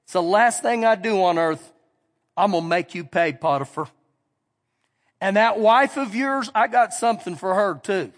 it's 0.05 0.13
the 0.13 0.23
last 0.23 0.63
thing 0.63 0.85
I 0.85 0.95
do 0.95 1.23
on 1.23 1.39
earth. 1.39 1.73
I'm 2.37 2.53
going 2.53 2.65
to 2.65 2.69
make 2.69 2.95
you 2.95 3.05
pay, 3.05 3.33
Potiphar. 3.33 3.89
And 5.21 5.37
that 5.37 5.59
wife 5.59 5.97
of 5.97 6.15
yours, 6.15 6.51
I 6.55 6.67
got 6.67 6.93
something 6.93 7.35
for 7.35 7.55
her 7.55 7.81
too. 7.83 8.13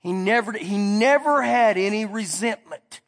He 0.00 0.12
never, 0.12 0.52
he 0.52 0.78
never 0.78 1.42
had 1.42 1.76
any 1.76 2.06
resentment. 2.06 3.00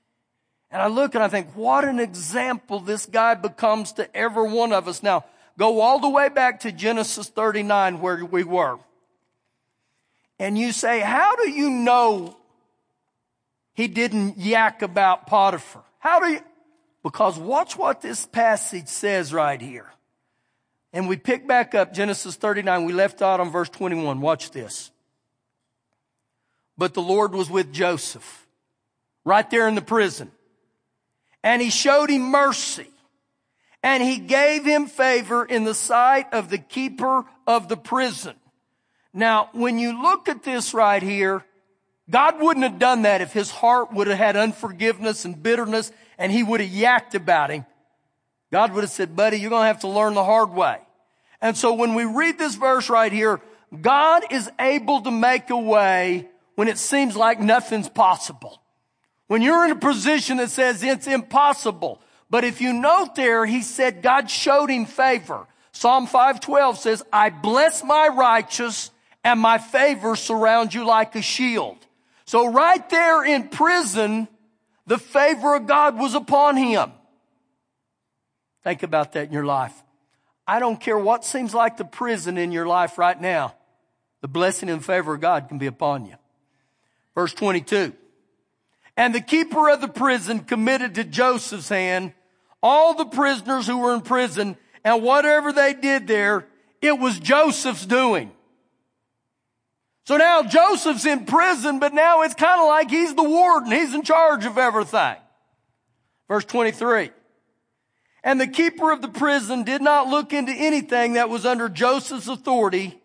And 0.71 0.83
I 0.83 0.89
look 0.89 1.15
and 1.15 1.25
I 1.25 1.29
think, 1.29 1.57
what 1.57 1.85
an 1.85 1.99
example 1.99 2.81
this 2.81 3.07
guy 3.07 3.35
becomes 3.35 3.93
to 3.95 4.15
every 4.15 4.51
one 4.51 4.73
of 4.73 4.87
us. 4.87 5.03
Now, 5.03 5.25
Go 5.59 5.81
all 5.81 5.99
the 5.99 6.09
way 6.09 6.29
back 6.29 6.61
to 6.61 6.73
Genesis 6.73 7.29
39 7.29 8.01
where 8.01 8.25
we 8.25 8.45
were. 8.45 8.79
And 10.39 10.57
you 10.57 10.73
say, 10.73 11.01
how 11.01 11.37
do 11.37 11.51
you 11.51 11.69
know 11.71 12.37
he 13.75 13.89
didn't 13.89 14.39
yak 14.39 14.83
about 14.83 15.27
Potiphar? 15.27 15.83
How 15.99 16.21
do 16.21 16.33
you, 16.33 16.41
Because 17.03 17.39
watch 17.39 17.77
what 17.77 18.01
this 18.01 18.25
passage 18.27 18.89
says 18.89 19.33
right 19.35 19.61
here. 19.61 19.87
And 20.93 21.09
we 21.09 21.17
pick 21.17 21.47
back 21.47 21.75
up 21.75 21.93
Genesis 21.93 22.37
39. 22.37 22.85
We 22.85 22.93
left 22.93 23.23
out 23.23 23.39
on 23.39 23.51
verse 23.51 23.69
21. 23.69 24.21
Watch 24.21 24.51
this. 24.51 24.91
But 26.77 26.95
the 26.95 27.03
Lord 27.03 27.33
was 27.33 27.51
with 27.51 27.73
Joseph 27.73 28.47
right 29.25 29.49
there 29.51 29.69
in 29.69 29.75
the 29.75 29.83
prison. 29.83 30.31
And 31.43 31.61
he 31.63 31.71
showed 31.71 32.11
him 32.11 32.23
mercy. 32.23 32.89
And 33.83 34.03
he 34.03 34.19
gave 34.19 34.65
him 34.65 34.87
favor 34.87 35.45
in 35.45 35.65
the 35.65 35.75
sight 35.75 36.33
of 36.33 36.51
the 36.51 36.59
keeper 36.59 37.25
of 37.47 37.69
the 37.69 37.77
prison. 37.77 38.35
Now, 39.13 39.49
when 39.53 39.79
you 39.79 40.03
look 40.03 40.29
at 40.29 40.43
this 40.43 40.75
right 40.75 41.03
here, 41.03 41.45
God 42.09 42.41
wouldn't 42.41 42.65
have 42.65 42.79
done 42.79 43.03
that 43.03 43.21
if 43.21 43.33
his 43.33 43.51
heart 43.51 43.93
would 43.93 44.07
have 44.09 44.19
had 44.19 44.37
unforgiveness 44.37 45.25
and 45.25 45.43
bitterness 45.43 45.93
and 46.19 46.31
he 46.31 46.43
would 46.43 46.61
have 46.61 46.71
yacked 46.71 47.15
about 47.15 47.51
him. 47.51 47.65
God 48.53 48.73
would 48.73 48.83
have 48.83 48.91
said, 48.91 49.17
buddy, 49.17 49.39
you're 49.39 49.51
going 49.51 49.63
to 49.63 49.69
have 49.69 49.81
to 49.81 49.89
learn 49.89 50.15
the 50.15 50.25
hard 50.25 50.51
way. 50.51 50.79
And 51.41 51.57
so 51.57 51.73
when 51.75 51.95
we 51.95 52.05
read 52.05 52.39
this 52.39 52.57
verse 52.57 52.91
right 52.91 53.13
here, 53.13 53.41
God 53.81 54.25
is 54.31 54.51
able 54.59 55.03
to 55.03 55.11
make 55.11 55.51
a 55.51 55.57
way 55.57 56.29
when 56.57 56.69
it 56.69 56.79
seems 56.79 57.17
like 57.17 57.41
nothing's 57.41 57.89
possible. 57.89 58.61
When 59.29 59.43
you're 59.43 59.65
in 59.65 59.71
a 59.71 59.77
position 59.77 60.39
that 60.39 60.51
says 60.51 60.83
it's 60.83 61.07
impossible. 61.07 62.01
But 62.31 62.45
if 62.45 62.61
you 62.61 62.73
note 62.73 63.17
there, 63.17 63.45
he 63.45 63.61
said 63.61 64.03
God 64.03 64.31
showed 64.31 64.71
him 64.71 64.87
favor. 64.87 65.47
Psalm 65.73 66.07
512 66.07 66.79
says, 66.79 67.03
I 67.13 67.31
bless 67.31 67.83
my 67.83 68.09
righteous 68.09 68.91
and 69.25 69.41
my 69.41 69.59
favor 69.59 70.17
surrounds 70.17 70.75
you 70.75 70.85
like 70.85 71.17
a 71.17 71.23
shield. 71.23 71.77
So 72.25 72.51
right 72.51 72.89
there 72.89 73.25
in 73.25 73.49
prison, 73.49 74.29
the 74.87 74.99
favor 74.99 75.57
of 75.57 75.67
God 75.67 75.99
was 75.99 76.15
upon 76.15 76.57
him. 76.57 76.93
Think 78.63 78.83
about 78.83 79.13
that 79.13 79.27
in 79.27 79.33
your 79.33 79.45
life. 79.45 79.75
I 80.47 80.61
don't 80.61 80.81
care 80.81 80.99
what 80.99 81.25
seems 81.25 81.55
like 81.55 81.77
the 81.77 81.85
prison 81.85 82.39
in 82.39 82.53
your 82.53 82.67
life 82.67 82.99
right 82.99 83.21
now. 83.21 83.55
The 84.21 84.29
blessing 84.29 84.69
and 84.69 84.85
favor 84.85 85.15
of 85.15 85.21
God 85.21 85.49
can 85.49 85.59
be 85.59 85.67
upon 85.67 86.07
you. 86.07 86.15
Verse 87.15 87.33
22. 87.35 87.93
And 88.97 89.15
the 89.15 89.21
keeper 89.21 89.71
of 89.71 89.81
the 89.81 89.89
prison 89.89 90.41
committed 90.41 90.97
to 90.97 91.05
Joseph's 91.05 91.69
hand 91.69 92.13
all 92.63 92.95
the 92.95 93.07
prisoners 93.07 93.67
who 93.67 93.79
were 93.79 93.95
in 93.95 94.01
prison 94.01 94.57
and 94.85 95.03
whatever 95.03 95.53
they 95.53 95.75
did 95.75 96.07
there, 96.07 96.47
it 96.81 96.99
was 96.99 97.19
Joseph's 97.19 97.87
doing. 97.87 98.33
So 100.07 100.17
now 100.17 100.43
Joseph's 100.43 101.07
in 101.07 101.27
prison, 101.27 101.79
but 101.79 101.95
now 101.95 102.23
it's 102.23 102.35
kind 102.35 102.61
of 102.61 102.67
like 102.67 102.91
he's 102.91 103.15
the 103.15 103.23
warden. 103.23 103.71
He's 103.71 103.95
in 103.95 104.03
charge 104.03 104.45
of 104.45 104.59
everything. 104.59 105.17
Verse 106.29 106.45
23. 106.45 107.11
And 108.23 108.41
the 108.41 108.47
keeper 108.47 108.93
of 108.93 109.03
the 109.03 109.09
prison 109.09 109.63
did 109.63 109.83
not 109.83 110.09
look 110.09 110.33
into 110.33 110.53
anything 110.53 111.15
that 111.15 111.31
was 111.31 111.47
under 111.47 111.69
Joseph's 111.69 112.29
authority 112.29 113.01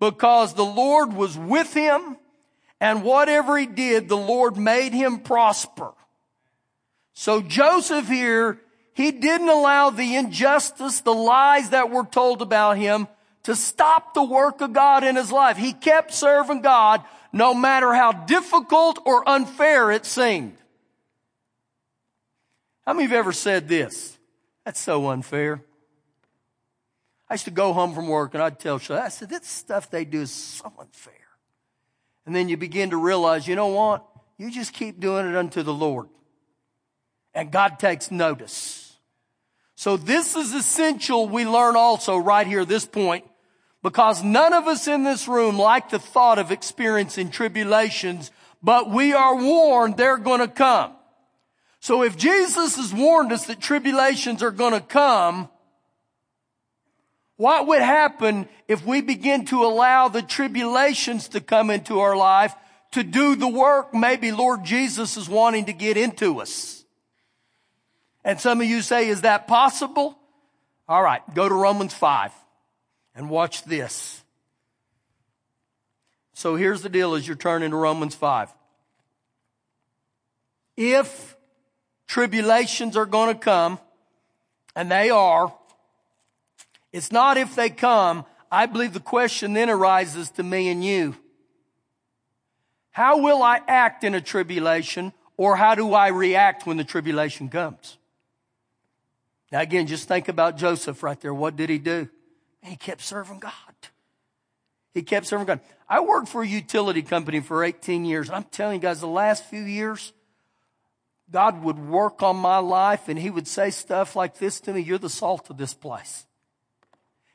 because 0.00 0.54
the 0.54 0.64
Lord 0.64 1.12
was 1.12 1.36
with 1.36 1.74
him 1.74 2.16
and 2.80 3.04
whatever 3.04 3.58
he 3.58 3.66
did, 3.66 4.08
the 4.08 4.16
Lord 4.16 4.56
made 4.56 4.92
him 4.92 5.20
prosper. 5.20 5.92
So 7.20 7.42
Joseph 7.42 8.08
here, 8.08 8.58
he 8.94 9.12
didn't 9.12 9.50
allow 9.50 9.90
the 9.90 10.16
injustice, 10.16 11.00
the 11.00 11.12
lies 11.12 11.68
that 11.68 11.90
were 11.90 12.06
told 12.06 12.40
about 12.40 12.78
him 12.78 13.08
to 13.42 13.54
stop 13.54 14.14
the 14.14 14.22
work 14.22 14.62
of 14.62 14.72
God 14.72 15.04
in 15.04 15.16
his 15.16 15.30
life. 15.30 15.58
He 15.58 15.74
kept 15.74 16.14
serving 16.14 16.62
God 16.62 17.04
no 17.30 17.52
matter 17.52 17.92
how 17.92 18.12
difficult 18.12 19.00
or 19.04 19.28
unfair 19.28 19.90
it 19.90 20.06
seemed. 20.06 20.56
How 22.86 22.94
many 22.94 23.04
of 23.04 23.10
you 23.10 23.18
ever 23.18 23.32
said 23.32 23.68
this? 23.68 24.16
That's 24.64 24.80
so 24.80 25.08
unfair. 25.08 25.62
I 27.28 27.34
used 27.34 27.44
to 27.44 27.50
go 27.50 27.74
home 27.74 27.92
from 27.92 28.08
work 28.08 28.32
and 28.32 28.42
I'd 28.42 28.58
tell 28.58 28.78
Shelley, 28.78 29.00
I 29.00 29.10
said, 29.10 29.28
this 29.28 29.46
stuff 29.46 29.90
they 29.90 30.06
do 30.06 30.22
is 30.22 30.30
so 30.30 30.72
unfair. 30.78 31.12
And 32.24 32.34
then 32.34 32.48
you 32.48 32.56
begin 32.56 32.88
to 32.90 32.96
realize, 32.96 33.46
you 33.46 33.56
know 33.56 33.66
what? 33.66 34.06
You 34.38 34.50
just 34.50 34.72
keep 34.72 35.00
doing 35.00 35.28
it 35.28 35.36
unto 35.36 35.62
the 35.62 35.74
Lord. 35.74 36.08
And 37.34 37.50
God 37.50 37.78
takes 37.78 38.10
notice. 38.10 38.96
So 39.76 39.96
this 39.96 40.36
is 40.36 40.52
essential 40.52 41.28
we 41.28 41.46
learn 41.46 41.76
also 41.76 42.18
right 42.18 42.46
here, 42.46 42.64
this 42.64 42.84
point, 42.84 43.24
because 43.82 44.22
none 44.22 44.52
of 44.52 44.66
us 44.66 44.86
in 44.86 45.04
this 45.04 45.26
room 45.26 45.58
like 45.58 45.90
the 45.90 45.98
thought 45.98 46.38
of 46.38 46.52
experiencing 46.52 47.30
tribulations, 47.30 48.30
but 48.62 48.90
we 48.90 49.14
are 49.14 49.36
warned 49.36 49.96
they're 49.96 50.18
going 50.18 50.40
to 50.40 50.48
come. 50.48 50.92
So 51.80 52.02
if 52.02 52.18
Jesus 52.18 52.76
has 52.76 52.92
warned 52.92 53.32
us 53.32 53.46
that 53.46 53.60
tribulations 53.60 54.42
are 54.42 54.50
going 54.50 54.74
to 54.74 54.80
come, 54.80 55.48
what 57.36 57.66
would 57.68 57.80
happen 57.80 58.50
if 58.68 58.84
we 58.84 59.00
begin 59.00 59.46
to 59.46 59.64
allow 59.64 60.08
the 60.08 60.20
tribulations 60.20 61.28
to 61.28 61.40
come 61.40 61.70
into 61.70 62.00
our 62.00 62.14
life 62.14 62.54
to 62.92 63.02
do 63.02 63.34
the 63.34 63.48
work 63.48 63.94
maybe 63.94 64.30
Lord 64.30 64.62
Jesus 64.62 65.16
is 65.16 65.26
wanting 65.26 65.64
to 65.64 65.72
get 65.72 65.96
into 65.96 66.40
us? 66.40 66.79
And 68.24 68.40
some 68.40 68.60
of 68.60 68.66
you 68.66 68.82
say, 68.82 69.08
is 69.08 69.22
that 69.22 69.46
possible? 69.48 70.18
All 70.88 71.02
right, 71.02 71.22
go 71.34 71.48
to 71.48 71.54
Romans 71.54 71.94
5 71.94 72.32
and 73.14 73.30
watch 73.30 73.64
this. 73.64 74.22
So 76.34 76.56
here's 76.56 76.82
the 76.82 76.88
deal 76.88 77.14
as 77.14 77.26
you're 77.26 77.36
turning 77.36 77.70
to 77.70 77.76
Romans 77.76 78.14
5. 78.14 78.52
If 80.76 81.36
tribulations 82.06 82.96
are 82.96 83.06
going 83.06 83.34
to 83.34 83.38
come, 83.38 83.78
and 84.74 84.90
they 84.90 85.10
are, 85.10 85.52
it's 86.92 87.12
not 87.12 87.36
if 87.36 87.54
they 87.54 87.70
come. 87.70 88.24
I 88.50 88.66
believe 88.66 88.92
the 88.92 89.00
question 89.00 89.52
then 89.52 89.70
arises 89.70 90.30
to 90.32 90.42
me 90.42 90.68
and 90.68 90.84
you. 90.84 91.16
How 92.90 93.18
will 93.18 93.42
I 93.42 93.60
act 93.68 94.02
in 94.02 94.14
a 94.14 94.20
tribulation 94.20 95.12
or 95.36 95.56
how 95.56 95.74
do 95.74 95.94
I 95.94 96.08
react 96.08 96.66
when 96.66 96.76
the 96.76 96.84
tribulation 96.84 97.48
comes? 97.48 97.98
Now 99.50 99.60
again, 99.60 99.86
just 99.86 100.08
think 100.08 100.28
about 100.28 100.56
Joseph 100.56 101.02
right 101.02 101.20
there. 101.20 101.34
What 101.34 101.56
did 101.56 101.70
he 101.70 101.78
do? 101.78 102.08
He 102.62 102.76
kept 102.76 103.02
serving 103.02 103.40
God. 103.40 103.52
He 104.94 105.02
kept 105.02 105.26
serving 105.26 105.46
God. 105.46 105.60
I 105.88 106.00
worked 106.00 106.28
for 106.28 106.42
a 106.42 106.46
utility 106.46 107.02
company 107.02 107.40
for 107.40 107.64
18 107.64 108.04
years. 108.04 108.30
I'm 108.30 108.44
telling 108.44 108.76
you 108.76 108.80
guys, 108.80 109.00
the 109.00 109.06
last 109.06 109.44
few 109.44 109.62
years, 109.62 110.12
God 111.30 111.62
would 111.62 111.78
work 111.78 112.22
on 112.22 112.36
my 112.36 112.58
life 112.58 113.08
and 113.08 113.18
he 113.18 113.30
would 113.30 113.46
say 113.46 113.70
stuff 113.70 114.16
like 114.16 114.38
this 114.38 114.60
to 114.60 114.72
me. 114.72 114.80
You're 114.80 114.98
the 114.98 115.08
salt 115.08 115.48
of 115.50 115.56
this 115.56 115.74
place. 115.74 116.26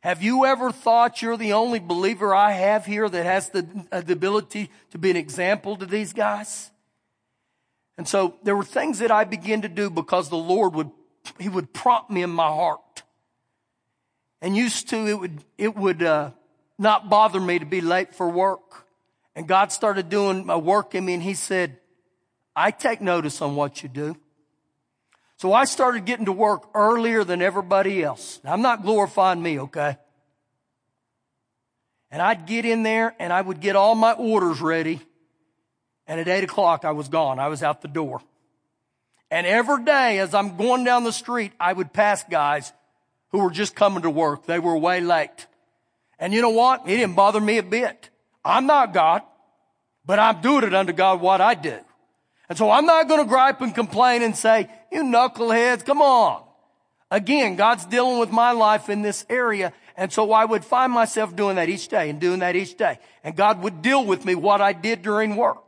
Have 0.02 0.22
you 0.22 0.46
ever 0.46 0.72
thought 0.72 1.22
you're 1.22 1.38
the 1.38 1.54
only 1.54 1.80
believer 1.80 2.36
I 2.36 2.52
have 2.52 2.86
here 2.86 3.10
that 3.10 3.26
has 3.26 3.50
the, 3.50 3.68
uh, 3.92 4.02
the 4.02 4.14
ability 4.14 4.70
to 4.92 5.00
be 5.00 5.10
an 5.10 5.16
example 5.16 5.76
to 5.78 5.86
these 5.86 6.14
guys? 6.14 6.70
And 7.98 8.08
so 8.08 8.36
there 8.44 8.56
were 8.56 8.64
things 8.64 9.00
that 9.00 9.10
I 9.10 9.24
began 9.24 9.64
to 9.64 9.70
do 9.70 9.90
because 9.90 10.30
the 10.30 10.36
Lord 10.36 10.76
would, 10.76 10.92
he 11.40 11.50
would 11.50 11.74
prompt 11.74 12.10
me 12.10 12.24
in 12.24 12.30
my 12.30 12.48
heart. 12.48 13.04
And 14.42 14.56
used 14.56 14.90
to, 14.90 15.08
it 15.08 15.20
would, 15.20 15.44
it 15.58 15.76
would, 15.76 16.04
uh, 16.04 16.32
not 16.78 17.10
bother 17.10 17.40
me 17.40 17.60
to 17.60 17.66
be 17.66 17.82
late 17.82 18.16
for 18.16 18.30
work. 18.30 18.86
And 19.36 19.48
God 19.48 19.72
started 19.72 20.10
doing 20.10 20.46
my 20.46 20.56
work 20.56 20.96
in 20.96 21.06
me 21.06 21.14
and 21.14 21.24
he 21.24 21.34
said, 21.34 21.78
I 22.56 22.72
take 22.72 23.02
notice 23.02 23.42
on 23.42 23.56
what 23.56 23.84
you 23.84 23.90
do. 23.90 24.16
So 25.38 25.52
I 25.52 25.66
started 25.66 26.06
getting 26.06 26.26
to 26.26 26.32
work 26.32 26.70
earlier 26.74 27.24
than 27.24 27.42
everybody 27.42 28.02
else. 28.02 28.40
Now, 28.44 28.54
I'm 28.54 28.62
not 28.62 28.84
glorifying 28.84 29.42
me, 29.42 29.60
okay? 29.60 29.98
And 32.10 32.22
I'd 32.22 32.46
get 32.46 32.64
in 32.64 32.84
there 32.84 33.14
and 33.20 33.34
I 33.34 33.42
would 33.42 33.60
get 33.60 33.76
all 33.76 33.96
my 33.96 34.14
orders 34.14 34.62
ready. 34.62 35.02
And 36.08 36.20
at 36.20 36.30
eight 36.30 36.46
o'clock, 36.46 36.86
I 36.86 36.92
was 36.92 37.10
gone. 37.10 37.40
I 37.40 37.50
was 37.50 37.64
out 37.64 37.82
the 37.82 37.90
door. 37.90 38.22
And 39.32 39.48
every 39.48 39.84
day 39.84 40.20
as 40.20 40.34
I'm 40.34 40.58
going 40.58 40.84
down 40.84 41.04
the 41.04 41.12
street, 41.12 41.52
I 41.60 41.74
would 41.74 41.94
pass 41.94 42.24
guys 42.24 42.72
who 43.30 43.40
were 43.40 43.52
just 43.52 43.76
coming 43.76 44.04
to 44.04 44.10
work. 44.10 44.46
They 44.46 44.60
were 44.60 44.78
way 44.78 45.02
late. 45.02 45.48
And 46.20 46.34
you 46.34 46.42
know 46.42 46.50
what? 46.50 46.84
It 46.88 46.98
didn't 46.98 47.16
bother 47.16 47.42
me 47.42 47.58
a 47.58 47.64
bit. 47.64 48.10
I'm 48.44 48.66
not 48.66 48.94
God, 48.94 49.24
but 50.06 50.20
I'm 50.20 50.42
doing 50.42 50.64
it 50.64 50.74
unto 50.74 50.94
God 50.94 51.20
what 51.20 51.42
I 51.42 51.56
do. 51.56 51.78
And 52.48 52.58
so 52.58 52.70
I'm 52.70 52.86
not 52.86 53.08
going 53.08 53.22
to 53.22 53.28
gripe 53.28 53.62
and 53.62 53.74
complain 53.74 54.22
and 54.22 54.38
say, 54.38 54.70
you 54.92 55.04
knuckleheads, 55.04 55.84
come 55.84 56.02
on. 56.02 56.44
Again, 57.10 57.56
God's 57.56 57.86
dealing 57.86 58.20
with 58.20 58.32
my 58.32 58.52
life 58.52 58.90
in 58.90 59.02
this 59.02 59.26
area. 59.30 59.74
And 59.98 60.12
so 60.12 60.32
I 60.32 60.46
would 60.46 60.64
find 60.64 60.92
myself 60.92 61.36
doing 61.36 61.56
that 61.56 61.70
each 61.70 61.88
day 61.88 62.10
and 62.10 62.20
doing 62.20 62.40
that 62.40 62.56
each 62.56 62.78
day. 62.78 63.00
And 63.24 63.36
God 63.36 63.64
would 63.64 63.82
deal 63.82 64.06
with 64.06 64.26
me 64.26 64.36
what 64.36 64.62
I 64.62 64.74
did 64.74 65.02
during 65.02 65.36
work. 65.36 65.65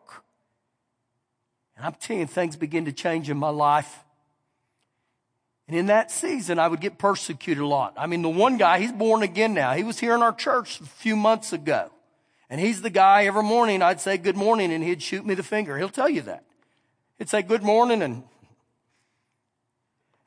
And 1.77 1.85
I'm 1.85 1.93
telling 1.93 2.21
you, 2.21 2.27
things 2.27 2.55
begin 2.55 2.85
to 2.85 2.91
change 2.91 3.29
in 3.29 3.37
my 3.37 3.49
life. 3.49 4.03
And 5.67 5.77
in 5.77 5.87
that 5.87 6.11
season, 6.11 6.59
I 6.59 6.67
would 6.67 6.81
get 6.81 6.97
persecuted 6.97 7.61
a 7.61 7.67
lot. 7.67 7.93
I 7.97 8.07
mean, 8.07 8.23
the 8.23 8.29
one 8.29 8.57
guy, 8.57 8.79
he's 8.79 8.91
born 8.91 9.21
again 9.21 9.53
now. 9.53 9.73
He 9.73 9.83
was 9.83 9.99
here 9.99 10.15
in 10.15 10.23
our 10.23 10.33
church 10.33 10.81
a 10.81 10.85
few 10.85 11.15
months 11.15 11.53
ago. 11.53 11.91
And 12.49 12.59
he's 12.59 12.81
the 12.81 12.89
guy 12.89 13.25
every 13.25 13.43
morning 13.43 13.81
I'd 13.81 13.99
say 13.99 14.17
good 14.17 14.37
morning 14.37 14.73
and 14.73 14.83
he'd 14.83 15.03
shoot 15.03 15.25
me 15.25 15.35
the 15.35 15.43
finger. 15.43 15.77
He'll 15.77 15.89
tell 15.89 16.09
you 16.09 16.21
that. 16.21 16.45
He'd 17.19 17.29
say 17.29 17.41
good 17.41 17.63
morning 17.63 18.01
and 18.01 18.23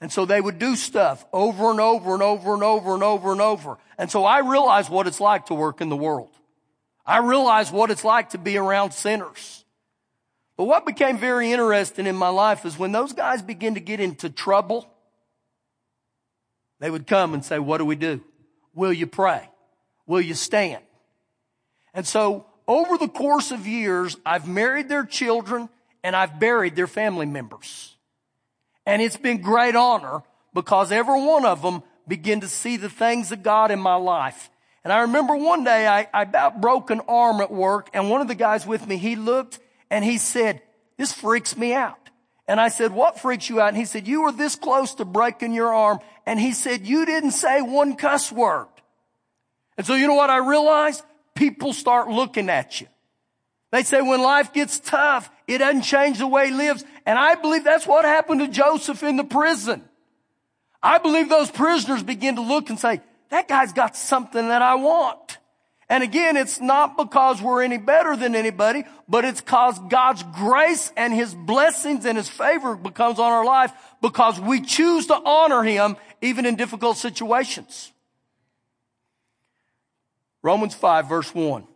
And 0.00 0.12
so 0.12 0.26
they 0.26 0.40
would 0.40 0.58
do 0.58 0.76
stuff 0.76 1.24
over 1.32 1.70
and 1.70 1.80
over 1.80 2.12
and 2.12 2.22
over 2.22 2.54
and 2.54 2.62
over 2.62 2.94
and 2.94 3.02
over 3.02 3.32
and 3.32 3.40
over. 3.40 3.78
And 3.96 4.10
so 4.10 4.24
I 4.24 4.40
realized 4.40 4.90
what 4.90 5.06
it's 5.06 5.20
like 5.20 5.46
to 5.46 5.54
work 5.54 5.80
in 5.80 5.88
the 5.88 5.96
world. 5.96 6.30
I 7.06 7.18
realized 7.18 7.72
what 7.72 7.90
it's 7.90 8.04
like 8.04 8.30
to 8.30 8.38
be 8.38 8.58
around 8.58 8.92
sinners. 8.92 9.59
But 10.60 10.66
what 10.66 10.84
became 10.84 11.16
very 11.16 11.52
interesting 11.52 12.06
in 12.06 12.16
my 12.16 12.28
life 12.28 12.66
is 12.66 12.78
when 12.78 12.92
those 12.92 13.14
guys 13.14 13.40
begin 13.40 13.76
to 13.76 13.80
get 13.80 13.98
into 13.98 14.28
trouble, 14.28 14.86
they 16.80 16.90
would 16.90 17.06
come 17.06 17.32
and 17.32 17.42
say, 17.42 17.58
what 17.58 17.78
do 17.78 17.86
we 17.86 17.96
do? 17.96 18.20
Will 18.74 18.92
you 18.92 19.06
pray? 19.06 19.48
Will 20.06 20.20
you 20.20 20.34
stand? 20.34 20.82
And 21.94 22.06
so 22.06 22.44
over 22.68 22.98
the 22.98 23.08
course 23.08 23.52
of 23.52 23.66
years, 23.66 24.18
I've 24.26 24.46
married 24.46 24.90
their 24.90 25.06
children 25.06 25.70
and 26.04 26.14
I've 26.14 26.38
buried 26.38 26.76
their 26.76 26.86
family 26.86 27.24
members. 27.24 27.96
And 28.84 29.00
it's 29.00 29.16
been 29.16 29.40
great 29.40 29.74
honor 29.74 30.22
because 30.52 30.92
every 30.92 31.22
one 31.22 31.46
of 31.46 31.62
them 31.62 31.82
begin 32.06 32.42
to 32.42 32.48
see 32.48 32.76
the 32.76 32.90
things 32.90 33.32
of 33.32 33.42
God 33.42 33.70
in 33.70 33.80
my 33.80 33.94
life. 33.94 34.50
And 34.84 34.92
I 34.92 35.00
remember 35.00 35.36
one 35.36 35.64
day 35.64 35.86
I, 35.86 36.06
I 36.12 36.24
about 36.24 36.60
broke 36.60 36.90
an 36.90 37.00
arm 37.08 37.40
at 37.40 37.50
work 37.50 37.88
and 37.94 38.10
one 38.10 38.20
of 38.20 38.28
the 38.28 38.34
guys 38.34 38.66
with 38.66 38.86
me, 38.86 38.98
he 38.98 39.16
looked 39.16 39.58
and 39.90 40.04
he 40.04 40.18
said, 40.18 40.62
this 40.96 41.12
freaks 41.12 41.56
me 41.56 41.74
out. 41.74 41.96
And 42.46 42.60
I 42.60 42.68
said, 42.68 42.92
what 42.92 43.20
freaks 43.20 43.48
you 43.48 43.60
out? 43.60 43.68
And 43.68 43.76
he 43.76 43.84
said, 43.84 44.08
you 44.08 44.22
were 44.22 44.32
this 44.32 44.56
close 44.56 44.94
to 44.96 45.04
breaking 45.04 45.52
your 45.52 45.72
arm. 45.72 46.00
And 46.26 46.38
he 46.38 46.52
said, 46.52 46.86
you 46.86 47.06
didn't 47.06 47.30
say 47.30 47.62
one 47.62 47.96
cuss 47.96 48.32
word. 48.32 48.68
And 49.76 49.86
so 49.86 49.94
you 49.94 50.08
know 50.08 50.14
what 50.14 50.30
I 50.30 50.38
realized? 50.38 51.02
People 51.34 51.72
start 51.72 52.08
looking 52.08 52.50
at 52.50 52.80
you. 52.80 52.88
They 53.70 53.84
say 53.84 54.02
when 54.02 54.20
life 54.20 54.52
gets 54.52 54.80
tough, 54.80 55.30
it 55.46 55.58
doesn't 55.58 55.82
change 55.82 56.18
the 56.18 56.26
way 56.26 56.48
he 56.48 56.54
lives. 56.54 56.84
And 57.06 57.18
I 57.18 57.36
believe 57.36 57.62
that's 57.62 57.86
what 57.86 58.04
happened 58.04 58.40
to 58.40 58.48
Joseph 58.48 59.02
in 59.04 59.16
the 59.16 59.24
prison. 59.24 59.84
I 60.82 60.98
believe 60.98 61.28
those 61.28 61.50
prisoners 61.50 62.02
begin 62.02 62.34
to 62.34 62.42
look 62.42 62.68
and 62.68 62.80
say, 62.80 63.00
that 63.28 63.46
guy's 63.46 63.72
got 63.72 63.96
something 63.96 64.48
that 64.48 64.60
I 64.60 64.74
want. 64.74 65.38
And 65.90 66.04
again, 66.04 66.36
it's 66.36 66.60
not 66.60 66.96
because 66.96 67.42
we're 67.42 67.64
any 67.64 67.76
better 67.76 68.14
than 68.14 68.36
anybody, 68.36 68.84
but 69.08 69.24
it's 69.24 69.40
because 69.40 69.76
God's 69.88 70.22
grace 70.22 70.92
and 70.96 71.12
His 71.12 71.34
blessings 71.34 72.06
and 72.06 72.16
His 72.16 72.28
favor 72.28 72.76
becomes 72.76 73.18
on 73.18 73.32
our 73.32 73.44
life 73.44 73.72
because 74.00 74.40
we 74.40 74.60
choose 74.60 75.08
to 75.08 75.20
honor 75.20 75.64
Him 75.64 75.96
even 76.22 76.46
in 76.46 76.54
difficult 76.54 76.96
situations. 76.96 77.92
Romans 80.42 80.76
5 80.76 81.08
verse 81.08 81.34
1. 81.34 81.66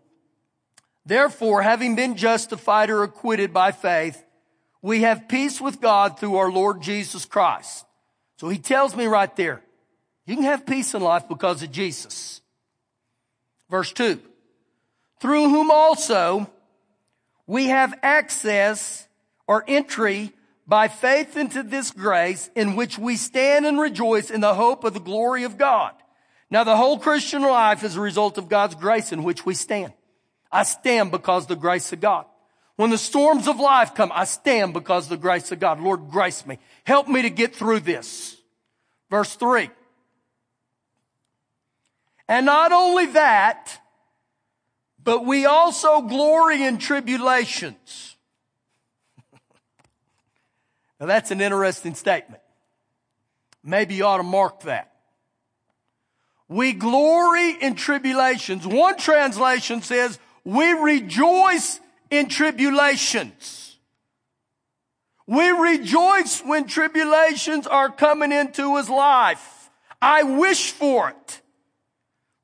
Therefore, 1.04 1.62
having 1.62 1.96
been 1.96 2.16
justified 2.16 2.90
or 2.90 3.02
acquitted 3.02 3.52
by 3.52 3.72
faith, 3.72 4.24
we 4.80 5.02
have 5.02 5.28
peace 5.28 5.60
with 5.60 5.80
God 5.80 6.20
through 6.20 6.36
our 6.36 6.52
Lord 6.52 6.80
Jesus 6.80 7.24
Christ. 7.24 7.84
So 8.36 8.48
he 8.48 8.58
tells 8.58 8.94
me 8.94 9.06
right 9.06 9.34
there, 9.34 9.60
you 10.24 10.36
can 10.36 10.44
have 10.44 10.64
peace 10.64 10.94
in 10.94 11.02
life 11.02 11.28
because 11.28 11.64
of 11.64 11.72
Jesus. 11.72 12.40
Verse 13.70 13.92
2. 13.92 14.20
Through 15.20 15.48
whom 15.48 15.70
also 15.70 16.50
we 17.46 17.66
have 17.66 17.98
access 18.02 19.06
or 19.46 19.64
entry 19.66 20.32
by 20.66 20.88
faith 20.88 21.36
into 21.36 21.62
this 21.62 21.90
grace 21.90 22.50
in 22.54 22.76
which 22.76 22.98
we 22.98 23.16
stand 23.16 23.66
and 23.66 23.78
rejoice 23.78 24.30
in 24.30 24.40
the 24.40 24.54
hope 24.54 24.84
of 24.84 24.94
the 24.94 25.00
glory 25.00 25.44
of 25.44 25.58
God. 25.58 25.92
Now 26.50 26.64
the 26.64 26.76
whole 26.76 26.98
Christian 26.98 27.42
life 27.42 27.82
is 27.82 27.96
a 27.96 28.00
result 28.00 28.38
of 28.38 28.48
God's 28.48 28.74
grace 28.74 29.12
in 29.12 29.24
which 29.24 29.44
we 29.44 29.54
stand. 29.54 29.92
I 30.50 30.62
stand 30.62 31.10
because 31.10 31.46
the 31.46 31.56
grace 31.56 31.92
of 31.92 32.00
God. 32.00 32.26
When 32.76 32.90
the 32.90 32.98
storms 32.98 33.46
of 33.46 33.60
life 33.60 33.94
come, 33.94 34.10
I 34.12 34.24
stand 34.24 34.72
because 34.72 35.08
the 35.08 35.16
grace 35.16 35.52
of 35.52 35.60
God. 35.60 35.80
Lord, 35.80 36.10
grace 36.10 36.44
me. 36.46 36.58
Help 36.84 37.08
me 37.08 37.22
to 37.22 37.30
get 37.30 37.54
through 37.54 37.80
this. 37.80 38.36
Verse 39.10 39.34
three. 39.34 39.70
And 42.28 42.46
not 42.46 42.72
only 42.72 43.06
that, 43.06 43.78
but 45.02 45.26
we 45.26 45.44
also 45.44 46.00
glory 46.00 46.64
in 46.64 46.78
tribulations. 46.78 48.16
now 51.00 51.06
that's 51.06 51.30
an 51.30 51.40
interesting 51.40 51.94
statement. 51.94 52.40
Maybe 53.62 53.94
you 53.94 54.04
ought 54.04 54.18
to 54.18 54.22
mark 54.22 54.60
that. 54.62 54.92
We 56.48 56.72
glory 56.72 57.52
in 57.52 57.74
tribulations. 57.74 58.66
One 58.66 58.96
translation 58.96 59.82
says, 59.82 60.18
we 60.44 60.72
rejoice 60.72 61.80
in 62.10 62.28
tribulations. 62.28 63.78
We 65.26 65.48
rejoice 65.48 66.42
when 66.42 66.66
tribulations 66.66 67.66
are 67.66 67.90
coming 67.90 68.30
into 68.30 68.76
his 68.76 68.90
life. 68.90 69.70
I 70.02 70.22
wish 70.22 70.70
for 70.72 71.08
it. 71.08 71.40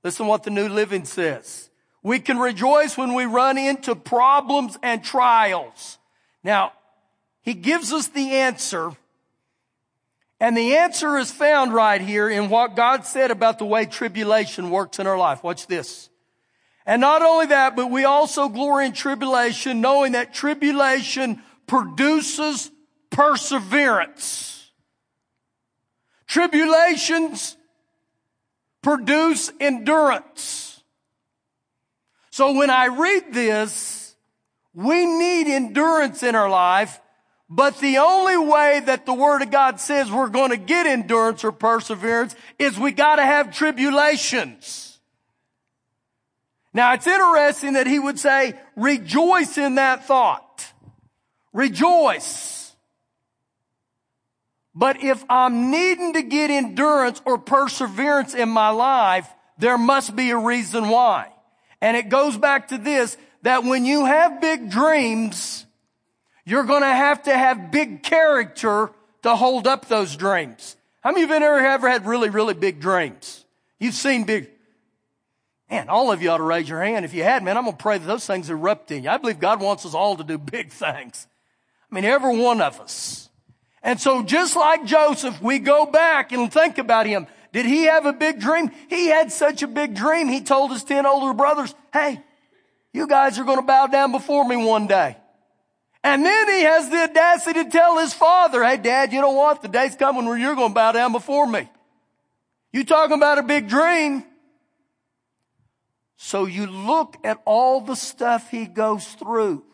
Listen 0.03 0.27
what 0.27 0.43
the 0.43 0.51
New 0.51 0.69
Living 0.69 1.05
says. 1.05 1.71
We 2.03 2.21
can 2.21 2.39
rejoice 2.39 2.97
when 2.97 3.15
we 3.15 3.27
run 3.27 3.59
into 3.59 3.95
problems 3.95 4.79
and 4.83 5.05
trials. 5.05 5.99
Now, 6.43 6.73
he 7.43 7.55
gives 7.55 7.93
us 7.93 8.09
the 8.09 8.33
answer. 8.33 8.93
And 10.39 10.57
the 10.57 10.77
answer 10.77 11.19
is 11.19 11.31
found 11.31 11.75
right 11.75 12.01
here 12.01 12.29
in 12.31 12.49
what 12.49 12.75
God 12.75 13.05
said 13.05 13.31
about 13.31 13.59
the 13.59 13.67
way 13.67 13.85
tribulation 13.85 14.71
works 14.71 14.99
in 14.99 15.07
our 15.07 15.19
life. 15.19 15.45
Watch 15.45 15.67
this. 15.67 16.09
And 16.87 17.03
not 17.03 17.21
only 17.21 17.47
that, 17.47 17.77
but 17.77 17.91
we 17.91 18.05
also 18.05 18.49
glory 18.49 18.87
in 18.87 18.93
tribulation, 18.93 19.83
knowing 19.83 20.13
that 20.13 20.33
tribulation 20.33 21.43
produces 21.67 22.71
perseverance. 23.11 24.71
Tribulations 26.27 27.57
produce 28.83 29.51
endurance. 29.61 30.83
So 32.31 32.53
when 32.53 32.71
I 32.71 32.87
read 32.87 33.33
this, 33.33 34.15
we 34.73 35.05
need 35.05 35.47
endurance 35.53 36.23
in 36.23 36.35
our 36.35 36.49
life, 36.49 37.01
but 37.49 37.79
the 37.79 37.99
only 37.99 38.37
way 38.37 38.81
that 38.87 39.05
the 39.05 39.13
Word 39.13 39.43
of 39.43 39.51
God 39.51 39.81
says 39.81 40.11
we're 40.11 40.29
going 40.29 40.51
to 40.51 40.57
get 40.57 40.87
endurance 40.87 41.43
or 41.43 41.53
perseverance 41.53 42.35
is 42.59 42.79
we 42.79 42.93
got 42.93 43.17
to 43.17 43.25
have 43.25 43.55
tribulations. 43.55 44.99
Now 46.73 46.95
it's 46.95 47.07
interesting 47.07 47.73
that 47.73 47.89
he 47.89 47.99
would 47.99 48.19
say, 48.19 48.59
rejoice 48.77 49.59
in 49.59 49.75
that 49.75 50.07
thought. 50.07 50.73
Rejoice. 51.53 52.60
But 54.75 55.03
if 55.03 55.25
I'm 55.29 55.71
needing 55.71 56.13
to 56.15 56.23
get 56.23 56.51
endurance 56.51 57.21
or 57.25 57.39
perseverance 57.39 58.35
in 58.35 58.49
my 58.49 58.71
life, 58.71 59.29
there 59.59 59.79
must 59.79 60.15
be 60.15 60.31
a 60.31 60.39
reason 60.39 60.89
why. 60.89 61.29
And 61.81 61.97
it 61.97 62.09
goes 62.09 62.37
back 62.37 62.69
to 62.69 62.79
this, 62.79 63.17
that 63.43 63.65
when 63.65 63.85
you 63.85 64.05
have 64.05 64.41
big 64.41 64.71
dreams, 64.71 65.67
you're 66.45 66.65
going 66.65 66.83
to 66.83 66.87
have 66.87 67.25
to 67.25 67.37
have 67.37 67.71
big 67.71 68.03
character 68.03 68.91
to 69.23 69.35
hold 69.35 69.67
up 69.67 69.89
those 69.89 70.17
dreams. 70.17 70.77
How 71.01 71.13
many 71.13 71.25
of 71.25 71.31
you 71.31 71.35
have 71.35 71.43
ever, 71.43 71.67
ever 71.67 71.89
had 71.89 72.07
really, 72.07 72.29
really 72.29 72.55
big 72.55 72.81
dreams? 72.81 73.45
You've 73.79 73.95
seen 73.95 74.25
big, 74.25 74.51
Man, 75.71 75.89
all 75.89 76.11
of 76.11 76.21
you 76.21 76.31
ought 76.31 76.39
to 76.39 76.43
raise 76.43 76.69
your 76.69 76.83
hand. 76.83 77.05
If 77.05 77.15
you 77.15 77.23
had, 77.23 77.45
man, 77.45 77.57
I'm 77.57 77.63
going 77.63 77.77
to 77.77 77.83
pray 77.83 77.97
that 77.99 78.07
those 78.07 78.27
things 78.27 78.51
erupt 78.51 78.91
in 78.91 79.05
you. 79.05 79.11
I 79.11 79.19
believe 79.19 79.39
God 79.39 79.61
wants 79.61 79.87
us 79.87 79.95
all 79.95 80.17
to 80.17 80.25
do 80.25 80.37
big 80.37 80.73
things. 80.73 81.29
I 81.91 81.95
mean, 81.95 82.05
every 82.05 82.37
one 82.37 82.61
of 82.61 82.81
us. 82.81 83.30
And 83.83 84.01
so 84.01 84.23
just 84.23 84.57
like 84.57 84.85
Joseph, 84.85 85.41
we 85.41 85.59
go 85.59 85.87
back 85.87 86.33
and 86.33 86.53
think 86.53 86.79
about 86.79 87.07
him. 87.07 87.27
Did 87.53 87.67
he 87.67 87.85
have 87.85 88.07
a 88.07 88.13
big 88.13 88.41
dream? 88.41 88.71
He 88.89 89.07
had 89.07 89.33
such 89.33 89.63
a 89.63 89.67
big 89.67 89.95
dream. 89.95 90.29
He 90.29 90.43
told 90.43 90.71
his 90.71 90.85
10 90.85 91.07
older 91.07 91.35
brothers, 91.35 91.75
Hey, 91.93 92.23
you 92.93 93.07
guys 93.07 93.39
are 93.39 93.45
going 93.45 93.59
to 93.59 93.67
bow 93.67 93.87
down 93.87 94.13
before 94.13 94.47
me 94.47 94.57
one 94.57 94.87
day. 94.87 95.17
And 96.03 96.25
then 96.25 96.49
he 96.49 96.63
has 96.63 96.89
the 96.89 97.03
audacity 97.03 97.65
to 97.65 97.71
tell 97.71 97.99
his 97.99 98.13
father, 98.13 98.63
Hey, 98.65 98.77
dad, 98.77 99.13
you 99.13 99.21
know 99.21 99.33
what? 99.33 99.63
The 99.63 99.69
day's 99.69 99.97
coming 99.97 100.27
where 100.27 100.39
you're 100.39 100.55
going 100.55 100.71
to 100.71 100.75
bow 100.75 100.93
down 100.93 101.13
before 101.13 101.47
me. 101.47 101.69
You 102.73 102.85
talking 102.85 103.17
about 103.17 103.39
a 103.39 103.43
big 103.43 103.69
dream? 103.69 104.25
So 106.17 106.45
you 106.45 106.67
look 106.67 107.17
at 107.25 107.41
all 107.47 107.81
the 107.81 107.97
stuff 107.97 108.51
he 108.51 108.67
goes 108.67 109.07
through. 109.07 109.65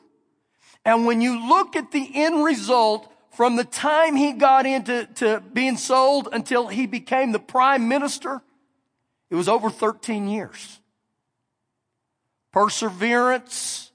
And 0.85 1.05
when 1.05 1.21
you 1.21 1.49
look 1.49 1.75
at 1.75 1.91
the 1.91 2.09
end 2.15 2.45
result 2.45 3.13
from 3.37 3.57
the 3.57 3.65
time 3.65 4.17
he 4.17 4.33
got 4.33 4.65
into 4.65 5.07
to 5.17 5.43
being 5.53 5.77
sold 5.77 6.27
until 6.33 6.69
he 6.69 6.87
became 6.87 7.33
the 7.33 7.39
prime 7.39 7.87
minister, 7.87 8.41
it 9.29 9.35
was 9.35 9.47
over 9.47 9.69
13 9.69 10.27
years. 10.27 10.81
Perseverance 12.51 13.93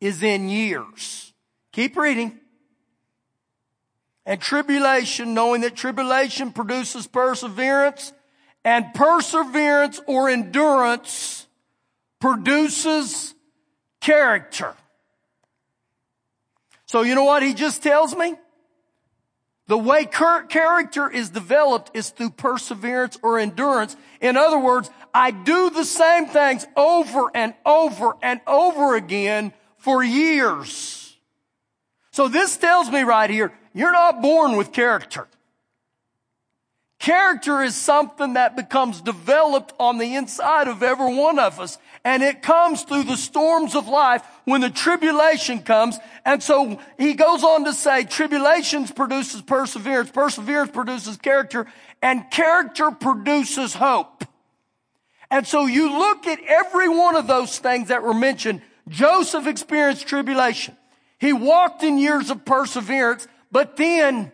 is 0.00 0.22
in 0.22 0.48
years. 0.48 1.32
Keep 1.72 1.96
reading. 1.96 2.38
And 4.24 4.40
tribulation, 4.40 5.34
knowing 5.34 5.62
that 5.62 5.74
tribulation 5.74 6.52
produces 6.52 7.08
perseverance, 7.08 8.12
and 8.64 8.94
perseverance 8.94 10.00
or 10.06 10.30
endurance 10.30 11.48
produces 12.20 13.34
character. 14.00 14.72
So 16.86 17.02
you 17.02 17.16
know 17.16 17.24
what 17.24 17.42
he 17.42 17.54
just 17.54 17.82
tells 17.82 18.14
me? 18.14 18.34
The 19.66 19.78
way 19.78 20.04
character 20.04 21.10
is 21.10 21.30
developed 21.30 21.90
is 21.94 22.10
through 22.10 22.30
perseverance 22.30 23.18
or 23.22 23.38
endurance. 23.38 23.96
In 24.20 24.36
other 24.36 24.58
words, 24.58 24.90
I 25.14 25.30
do 25.30 25.70
the 25.70 25.84
same 25.84 26.26
things 26.26 26.66
over 26.76 27.30
and 27.34 27.54
over 27.64 28.14
and 28.20 28.40
over 28.46 28.94
again 28.94 29.54
for 29.78 30.02
years. 30.02 31.16
So 32.10 32.28
this 32.28 32.56
tells 32.58 32.90
me 32.90 33.02
right 33.02 33.30
here, 33.30 33.52
you're 33.72 33.92
not 33.92 34.20
born 34.20 34.56
with 34.56 34.72
character. 34.72 35.28
Character 36.98 37.62
is 37.62 37.74
something 37.74 38.34
that 38.34 38.56
becomes 38.56 39.00
developed 39.00 39.72
on 39.78 39.98
the 39.98 40.14
inside 40.14 40.68
of 40.68 40.82
every 40.82 41.14
one 41.14 41.38
of 41.38 41.58
us. 41.60 41.76
And 42.04 42.22
it 42.22 42.42
comes 42.42 42.82
through 42.82 43.04
the 43.04 43.16
storms 43.16 43.74
of 43.74 43.88
life 43.88 44.22
when 44.44 44.60
the 44.60 44.70
tribulation 44.70 45.60
comes. 45.60 45.98
And 46.24 46.42
so 46.42 46.78
he 46.98 47.14
goes 47.14 47.42
on 47.42 47.64
to 47.64 47.72
say, 47.72 48.04
tribulations 48.04 48.92
produces 48.92 49.40
perseverance, 49.40 50.10
perseverance 50.10 50.70
produces 50.70 51.16
character, 51.16 51.66
and 52.02 52.30
character 52.30 52.90
produces 52.90 53.72
hope. 53.74 54.24
And 55.30 55.46
so 55.46 55.66
you 55.66 55.98
look 55.98 56.26
at 56.26 56.40
every 56.46 56.88
one 56.88 57.16
of 57.16 57.26
those 57.26 57.58
things 57.58 57.88
that 57.88 58.02
were 58.02 58.14
mentioned. 58.14 58.60
Joseph 58.88 59.46
experienced 59.46 60.06
tribulation. 60.06 60.76
He 61.18 61.32
walked 61.32 61.82
in 61.82 61.96
years 61.96 62.28
of 62.30 62.44
perseverance, 62.44 63.26
but 63.50 63.76
then 63.76 64.30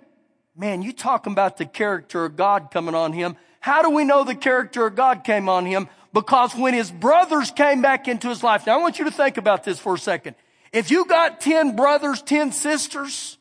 Man, 0.60 0.82
you 0.82 0.92
talking 0.92 1.32
about 1.32 1.56
the 1.56 1.64
character 1.64 2.26
of 2.26 2.36
God 2.36 2.70
coming 2.70 2.94
on 2.94 3.14
him. 3.14 3.36
How 3.60 3.80
do 3.80 3.88
we 3.88 4.04
know 4.04 4.24
the 4.24 4.34
character 4.34 4.86
of 4.86 4.94
God 4.94 5.24
came 5.24 5.48
on 5.48 5.64
him? 5.64 5.88
Because 6.12 6.54
when 6.54 6.74
his 6.74 6.90
brothers 6.90 7.50
came 7.50 7.82
back 7.82 8.08
into 8.08 8.28
his 8.28 8.42
life, 8.42 8.66
now 8.66 8.78
I 8.78 8.82
want 8.82 8.98
you 8.98 9.04
to 9.04 9.10
think 9.10 9.36
about 9.36 9.64
this 9.64 9.78
for 9.78 9.94
a 9.94 9.98
second. 9.98 10.34
If 10.72 10.90
you 10.90 11.04
got 11.04 11.40
10 11.40 11.76
brothers, 11.76 12.22
10 12.22 12.52
sisters, 12.52 13.38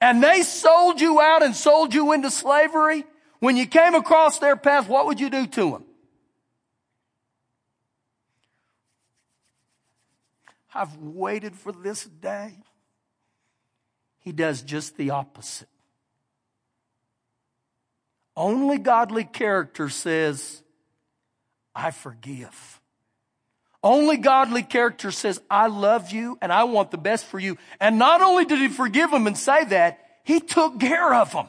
and 0.00 0.22
they 0.22 0.42
sold 0.42 1.00
you 1.00 1.20
out 1.20 1.42
and 1.42 1.54
sold 1.54 1.94
you 1.94 2.12
into 2.12 2.30
slavery, 2.30 3.04
when 3.38 3.56
you 3.56 3.66
came 3.66 3.94
across 3.94 4.38
their 4.38 4.56
path, 4.56 4.88
what 4.88 5.06
would 5.06 5.20
you 5.20 5.30
do 5.30 5.46
to 5.46 5.70
them? 5.70 5.84
I've 10.74 10.96
waited 10.98 11.56
for 11.56 11.72
this 11.72 12.04
day. 12.04 12.52
He 14.20 14.32
does 14.32 14.62
just 14.62 14.96
the 14.96 15.10
opposite. 15.10 15.68
Only 18.36 18.78
godly 18.78 19.24
character 19.24 19.88
says, 19.88 20.62
I 21.74 21.90
forgive. 21.90 22.80
Only 23.82 24.18
godly 24.18 24.62
character 24.62 25.10
says, 25.10 25.40
I 25.50 25.68
love 25.68 26.10
you 26.10 26.36
and 26.42 26.52
I 26.52 26.64
want 26.64 26.90
the 26.90 26.98
best 26.98 27.24
for 27.26 27.38
you. 27.38 27.56
And 27.80 27.98
not 27.98 28.20
only 28.20 28.44
did 28.44 28.58
he 28.58 28.68
forgive 28.68 29.10
them 29.10 29.26
and 29.26 29.36
say 29.36 29.64
that, 29.66 30.00
he 30.24 30.40
took 30.40 30.78
care 30.78 31.14
of 31.14 31.32
them. 31.32 31.48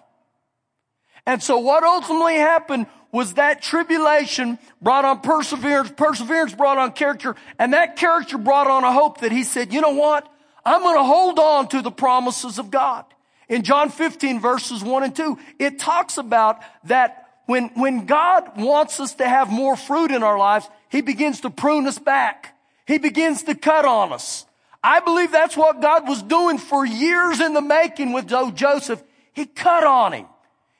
And 1.26 1.44
so 1.44 1.58
what 1.60 1.84
ultimately 1.84 2.36
happened 2.36 2.88
was 3.12 3.34
that 3.34 3.62
tribulation 3.62 4.58
brought 4.82 5.04
on 5.04 5.20
perseverance, 5.20 5.92
perseverance 5.96 6.54
brought 6.56 6.78
on 6.78 6.94
character, 6.94 7.36
and 7.60 7.74
that 7.74 7.98
character 7.98 8.38
brought 8.38 8.68
on 8.68 8.86
a 8.86 8.94
hope 8.94 9.20
that 9.20 9.32
he 9.32 9.44
said, 9.44 9.74
you 9.74 9.82
know 9.82 9.94
what? 9.94 10.28
I'm 10.66 10.82
going 10.82 10.98
to 10.98 11.04
hold 11.04 11.38
on 11.38 11.68
to 11.70 11.82
the 11.82 11.92
promises 11.92 12.58
of 12.58 12.72
God. 12.72 13.06
In 13.50 13.64
John 13.64 13.90
15 13.90 14.40
verses 14.40 14.82
1 14.82 15.04
and 15.04 15.16
2, 15.16 15.38
it 15.60 15.80
talks 15.80 16.18
about 16.18 16.62
that 16.86 17.21
when, 17.52 17.68
when 17.76 18.06
God 18.06 18.58
wants 18.58 19.02
us 19.02 19.16
to 19.16 19.28
have 19.28 19.52
more 19.52 19.76
fruit 19.76 20.12
in 20.12 20.24
our 20.24 20.38
lives, 20.38 20.70
He 20.88 21.02
begins 21.02 21.42
to 21.42 21.50
prune 21.50 21.86
us 21.86 22.00
back. 22.00 22.58
He 22.88 22.98
begins 22.98 23.44
to 23.44 23.56
cut 23.56 23.84
on 23.84 24.14
us. 24.14 24.46
I 24.82 25.02
believe 25.02 25.34
that's 25.34 25.58
what 25.58 25.82
God 25.82 26.08
was 26.08 26.24
doing 26.24 26.58
for 26.58 26.86
years 26.86 27.42
in 27.42 27.54
the 27.54 27.62
making 27.62 28.14
with 28.14 28.28
Joseph. 28.28 29.04
He 29.34 29.46
cut 29.46 29.84
on 29.84 30.14
him. 30.14 30.26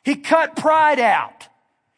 He 0.04 0.16
cut 0.16 0.56
pride 0.56 1.00
out. 1.00 1.50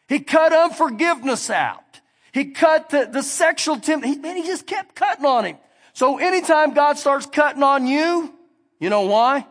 He 0.10 0.20
cut 0.20 0.52
unforgiveness 0.52 1.52
out. 1.52 2.02
He 2.34 2.46
cut 2.46 2.90
the, 2.90 3.06
the 3.06 3.22
sexual 3.22 3.80
temptation. 3.80 4.22
Man, 4.22 4.38
he 4.38 4.44
just 4.44 4.66
kept 4.66 4.96
cutting 4.96 5.26
on 5.26 5.46
him. 5.46 5.58
So 5.94 6.18
anytime 6.18 6.74
God 6.74 6.98
starts 6.98 7.28
cutting 7.28 7.62
on 7.64 7.86
you, 7.86 8.34
you 8.80 8.90
know 8.90 9.02
why? 9.02 9.46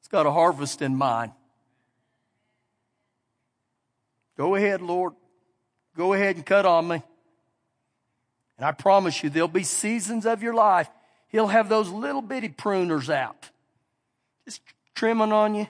He's 0.00 0.08
got 0.08 0.24
a 0.24 0.30
harvest 0.30 0.82
in 0.82 0.94
mind. 0.96 1.32
Go 4.36 4.54
ahead, 4.54 4.82
Lord. 4.82 5.14
Go 5.96 6.12
ahead 6.12 6.36
and 6.36 6.44
cut 6.44 6.66
on 6.66 6.88
me. 6.88 7.02
And 8.56 8.66
I 8.66 8.72
promise 8.72 9.22
you, 9.22 9.30
there'll 9.30 9.48
be 9.48 9.64
seasons 9.64 10.26
of 10.26 10.42
your 10.42 10.54
life. 10.54 10.88
He'll 11.28 11.48
have 11.48 11.68
those 11.68 11.88
little 11.88 12.22
bitty 12.22 12.48
pruners 12.48 13.10
out, 13.10 13.50
just 14.44 14.60
trimming 14.94 15.32
on 15.32 15.54
you. 15.54 15.66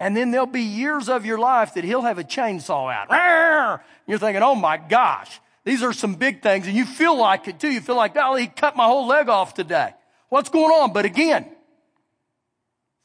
And 0.00 0.16
then 0.16 0.30
there'll 0.30 0.46
be 0.46 0.62
years 0.62 1.08
of 1.08 1.24
your 1.24 1.38
life 1.38 1.74
that 1.74 1.84
he'll 1.84 2.02
have 2.02 2.18
a 2.18 2.24
chainsaw 2.24 2.92
out. 2.92 3.80
You're 4.06 4.18
thinking, 4.18 4.42
oh 4.42 4.54
my 4.54 4.76
gosh, 4.76 5.40
these 5.64 5.82
are 5.82 5.92
some 5.92 6.14
big 6.14 6.42
things. 6.42 6.66
And 6.66 6.76
you 6.76 6.84
feel 6.84 7.16
like 7.16 7.48
it 7.48 7.60
too. 7.60 7.70
You 7.70 7.80
feel 7.80 7.96
like, 7.96 8.16
oh, 8.16 8.34
he 8.34 8.46
cut 8.46 8.76
my 8.76 8.84
whole 8.84 9.06
leg 9.06 9.28
off 9.28 9.54
today. 9.54 9.92
What's 10.30 10.48
going 10.48 10.70
on? 10.70 10.92
But 10.92 11.04
again, 11.04 11.48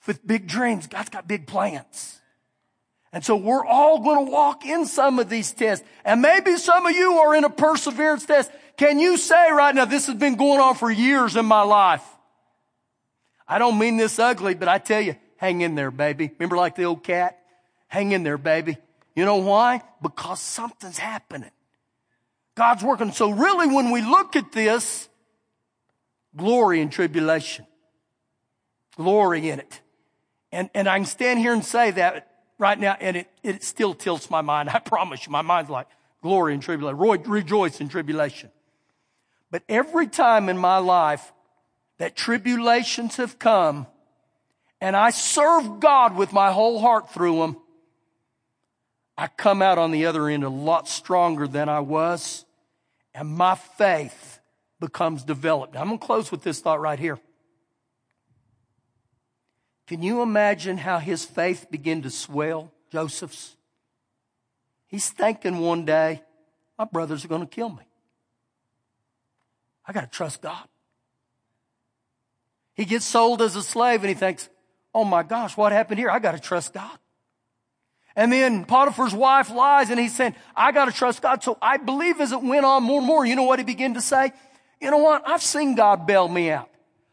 with 0.10 0.26
big 0.26 0.48
dreams. 0.48 0.88
God's 0.88 1.10
got 1.10 1.28
big 1.28 1.46
plans. 1.46 2.19
And 3.12 3.26
so 3.26 3.36
we're 3.36 3.66
all 3.66 4.00
going 4.00 4.26
to 4.26 4.32
walk 4.32 4.66
in 4.66 4.86
some 4.86 5.18
of 5.18 5.30
these 5.30 5.52
tests. 5.52 5.86
And 6.06 6.22
maybe 6.22 6.58
some 6.58 6.86
of 6.86 6.96
you 6.96 7.14
are 7.14 7.36
in 7.36 7.44
a 7.44 7.50
perseverance 7.50 8.26
test. 8.26 8.52
Can 8.78 9.00
you 9.00 9.18
say 9.18 9.52
right 9.52 9.74
now, 9.74 9.86
this 9.86 10.06
has 10.06 10.16
been 10.16 10.36
going 10.36 10.60
on 10.60 10.76
for 10.76 10.92
years 10.92 11.36
in 11.36 11.46
my 11.46 11.64
life? 11.64 12.04
I 13.48 13.58
don't 13.58 13.80
mean 13.80 13.98
this 13.98 14.20
ugly, 14.20 14.54
but 14.54 14.68
I 14.68 14.78
tell 14.78 15.02
you, 15.02 15.16
hang 15.38 15.62
in 15.62 15.74
there, 15.74 15.90
baby. 15.90 16.32
Remember 16.38 16.56
like 16.56 16.76
the 16.76 16.84
old 16.84 17.04
cat? 17.04 17.40
Hang 17.88 18.12
in 18.12 18.22
there, 18.22 18.38
baby. 18.38 18.78
You 19.16 19.26
know 19.26 19.38
why? 19.38 19.82
Because 20.02 20.40
something's 20.40 21.00
happening. 21.00 21.50
God's 22.56 22.84
working. 22.84 23.12
So 23.12 23.32
really 23.32 23.68
when 23.68 23.90
we 23.90 24.02
look 24.02 24.36
at 24.36 24.52
this, 24.52 25.10
glory 26.38 26.80
and 26.80 26.92
tribulation. 26.92 27.66
Glory 28.96 29.50
in 29.50 29.60
it. 29.60 29.82
And, 30.52 30.70
and 30.76 30.88
I 30.88 30.98
can 30.98 31.06
stand 31.06 31.40
here 31.40 31.54
and 31.54 31.66
say 31.66 31.92
that 31.92 32.29
right 32.60 32.78
now, 32.78 32.96
and 33.00 33.18
it, 33.18 33.28
it 33.42 33.64
still 33.64 33.96
tilts 33.96 34.30
my 34.30 34.42
mind. 34.42 34.70
I 34.70 34.78
promise 34.86 35.26
you, 35.26 35.32
my 35.32 35.42
mind's 35.42 35.72
like 35.72 35.88
glory 36.22 36.54
and 36.54 36.62
tribulation, 36.62 37.00
Roy, 37.00 37.18
rejoice 37.18 37.82
in 37.82 37.90
tribulation. 37.90 38.52
But 39.50 39.64
every 39.68 40.06
time 40.06 40.48
in 40.50 40.60
my 40.60 40.78
life 40.78 41.34
that 41.98 42.16
tribulations 42.16 43.16
have 43.16 43.40
come, 43.40 43.88
and 44.80 44.96
I 44.96 45.10
serve 45.10 45.80
God 45.80 46.16
with 46.16 46.32
my 46.32 46.52
whole 46.52 46.80
heart 46.80 47.12
through 47.12 47.40
them, 47.40 47.58
I 49.18 49.28
come 49.28 49.62
out 49.62 49.78
on 49.78 49.92
the 49.92 50.06
other 50.06 50.30
end 50.30 50.44
a 50.44 50.50
lot 50.50 50.88
stronger 50.88 51.48
than 51.48 51.68
I 51.68 51.80
was, 51.80 52.46
and 53.14 53.28
my 53.28 53.56
faith 53.56 54.40
becomes 54.80 55.24
developed. 55.24 55.76
I'm 55.76 55.88
going 55.88 56.00
to 56.00 56.06
close 56.06 56.32
with 56.32 56.44
this 56.44 56.62
thought 56.62 56.80
right 56.80 57.00
here. 57.00 57.20
Can 59.90 60.04
you 60.04 60.22
imagine 60.22 60.78
how 60.78 61.00
his 61.00 61.26
faith 61.26 61.66
began 61.72 62.04
to 62.04 62.12
swell, 62.12 62.72
Joseph's? 62.92 63.56
He's 64.86 65.10
thinking 65.10 65.62
one 65.62 65.84
day, 65.84 66.22
my 66.78 66.86
brothers 66.86 67.26
are 67.26 67.28
going 67.28 67.42
to 67.42 67.48
kill 67.48 67.70
me. 67.70 67.82
I 69.88 69.92
got 69.92 70.02
to 70.02 70.08
trust 70.08 70.44
God. 70.44 70.64
He 72.76 72.86
gets 72.86 73.04
sold 73.04 73.42
as 73.42 73.56
a 73.56 73.64
slave 73.64 74.02
and 74.02 74.10
he 74.10 74.14
thinks, 74.14 74.48
oh 74.94 75.06
my 75.06 75.24
gosh, 75.24 75.58
what 75.58 75.72
happened 75.72 75.98
here? 75.98 76.12
I 76.12 76.20
got 76.20 76.34
to 76.34 76.40
trust 76.40 76.72
God. 76.72 77.00
And 78.16 78.32
then 78.32 78.66
Potiphar's 78.66 79.16
wife 79.16 79.50
lies 79.50 79.90
and 79.90 80.00
he's 80.00 80.16
saying, 80.16 80.36
I 80.56 80.72
got 80.72 80.86
to 80.86 80.92
trust 80.92 81.24
God. 81.24 81.42
So 81.42 81.58
I 81.64 81.78
believe 81.78 82.22
as 82.22 82.32
it 82.32 82.44
went 82.44 82.64
on 82.64 82.84
more 82.84 83.00
and 83.00 83.08
more, 83.08 83.26
you 83.26 83.36
know 83.36 83.42
what 83.42 83.58
he 83.58 83.66
began 83.66 83.96
to 83.96 84.02
say? 84.02 84.34
You 84.80 84.92
know 84.92 85.00
what? 85.00 85.28
I've 85.28 85.42
seen 85.42 85.74
God 85.74 86.06
bail 86.06 86.28
me 86.28 86.52
out. 86.52 86.69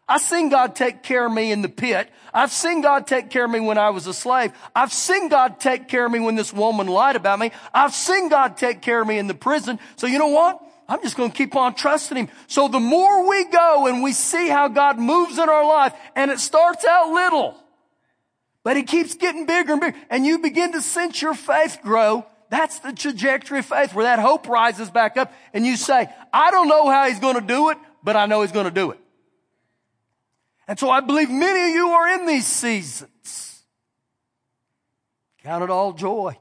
I've 0.09 0.21
seen 0.21 0.51
God 0.51 0.77
take 0.77 1.03
care 1.03 1.27
of 1.27 1.33
me 1.33 1.51
in 1.51 1.63
the 1.63 1.69
pit. 1.69 2.09
I've 2.33 2.53
seen 2.53 2.81
God 2.81 3.07
take 3.07 3.29
care 3.29 3.45
of 3.45 3.51
me 3.51 3.59
when 3.59 3.77
I 3.77 3.91
was 3.91 4.07
a 4.07 4.15
slave. 4.15 4.53
I've 4.75 4.93
seen 4.93 5.29
God 5.29 5.59
take 5.59 5.89
care 5.89 6.07
of 6.07 6.13
me 6.13 6.21
when 6.21 6.37
this 6.37 6.53
woman 6.53 6.87
lied 6.87 7.17
about 7.17 7.39
me. 7.39 7.51
I've 7.75 7.93
seen 7.93 8.29
God 8.29 8.57
take 8.57 8.83
care 8.83 9.01
of 9.01 9.09
me 9.09 9.19
in 9.19 9.27
the 9.27 9.35
prison. 9.35 9.81
So 9.97 10.07
you 10.07 10.19
know 10.19 10.29
what? 10.29 10.61
I'm 10.89 11.03
just 11.03 11.17
going 11.17 11.33
to 11.33 11.37
keep 11.37 11.57
on 11.57 11.75
trusting 11.75 12.17
Him. 12.17 12.29
So 12.47 12.69
the 12.69 12.79
more 12.79 13.29
we 13.29 13.47
go 13.47 13.89
and 13.89 14.03
we 14.03 14.13
see 14.13 14.49
how 14.49 14.69
God 14.69 14.99
moves 14.99 15.39
in 15.39 15.49
our 15.49 15.67
life, 15.67 15.93
and 16.15 16.31
it 16.31 16.39
starts 16.39 16.85
out 16.85 17.13
little, 17.13 17.57
but 18.63 18.77
it 18.77 18.87
keeps 18.87 19.15
getting 19.15 19.47
bigger 19.47 19.73
and 19.73 19.81
bigger, 19.81 19.99
and 20.09 20.25
you 20.25 20.39
begin 20.39 20.73
to 20.73 20.83
sense 20.83 21.21
your 21.21 21.35
faith 21.35 21.79
grow, 21.83 22.25
that's 22.49 22.79
the 22.79 22.93
trajectory 22.93 23.59
of 23.59 23.67
faith 23.67 23.95
where 23.95 24.05
that 24.05 24.21
hope 24.21 24.49
rises 24.49 24.89
back 24.89 25.17
up 25.17 25.33
and 25.53 25.67
you 25.67 25.77
say, 25.77 26.09
I 26.33 26.53
don't 26.53 26.69
know 26.69 26.89
how 26.89 27.09
He's 27.09 27.19
going 27.19 27.35
to 27.35 27.41
do 27.41 27.71
it, 27.71 27.79
but 28.05 28.15
I 28.15 28.27
know 28.27 28.43
He's 28.43 28.53
going 28.53 28.67
to 28.67 28.71
do 28.71 28.93
it. 28.93 29.01
And 30.69 30.79
so 30.79 30.91
I 30.91 31.01
believe 31.01 31.31
many 31.31 31.71
of 31.71 31.77
you 31.77 31.89
are 31.91 32.09
in 32.09 32.27
these 32.27 32.47
seasons. 32.47 33.65
Count 35.43 35.63
it 35.63 35.71
all 35.71 35.93
joy. 35.93 36.37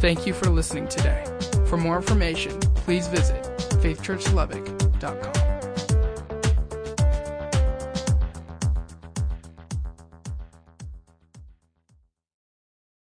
Thank 0.00 0.26
you 0.26 0.32
for 0.32 0.48
listening 0.48 0.88
today. 0.88 1.24
For 1.66 1.76
more 1.76 1.96
information, 1.96 2.58
please 2.60 3.06
visit 3.08 3.44
faithchurchlubbock.com. 3.82 5.37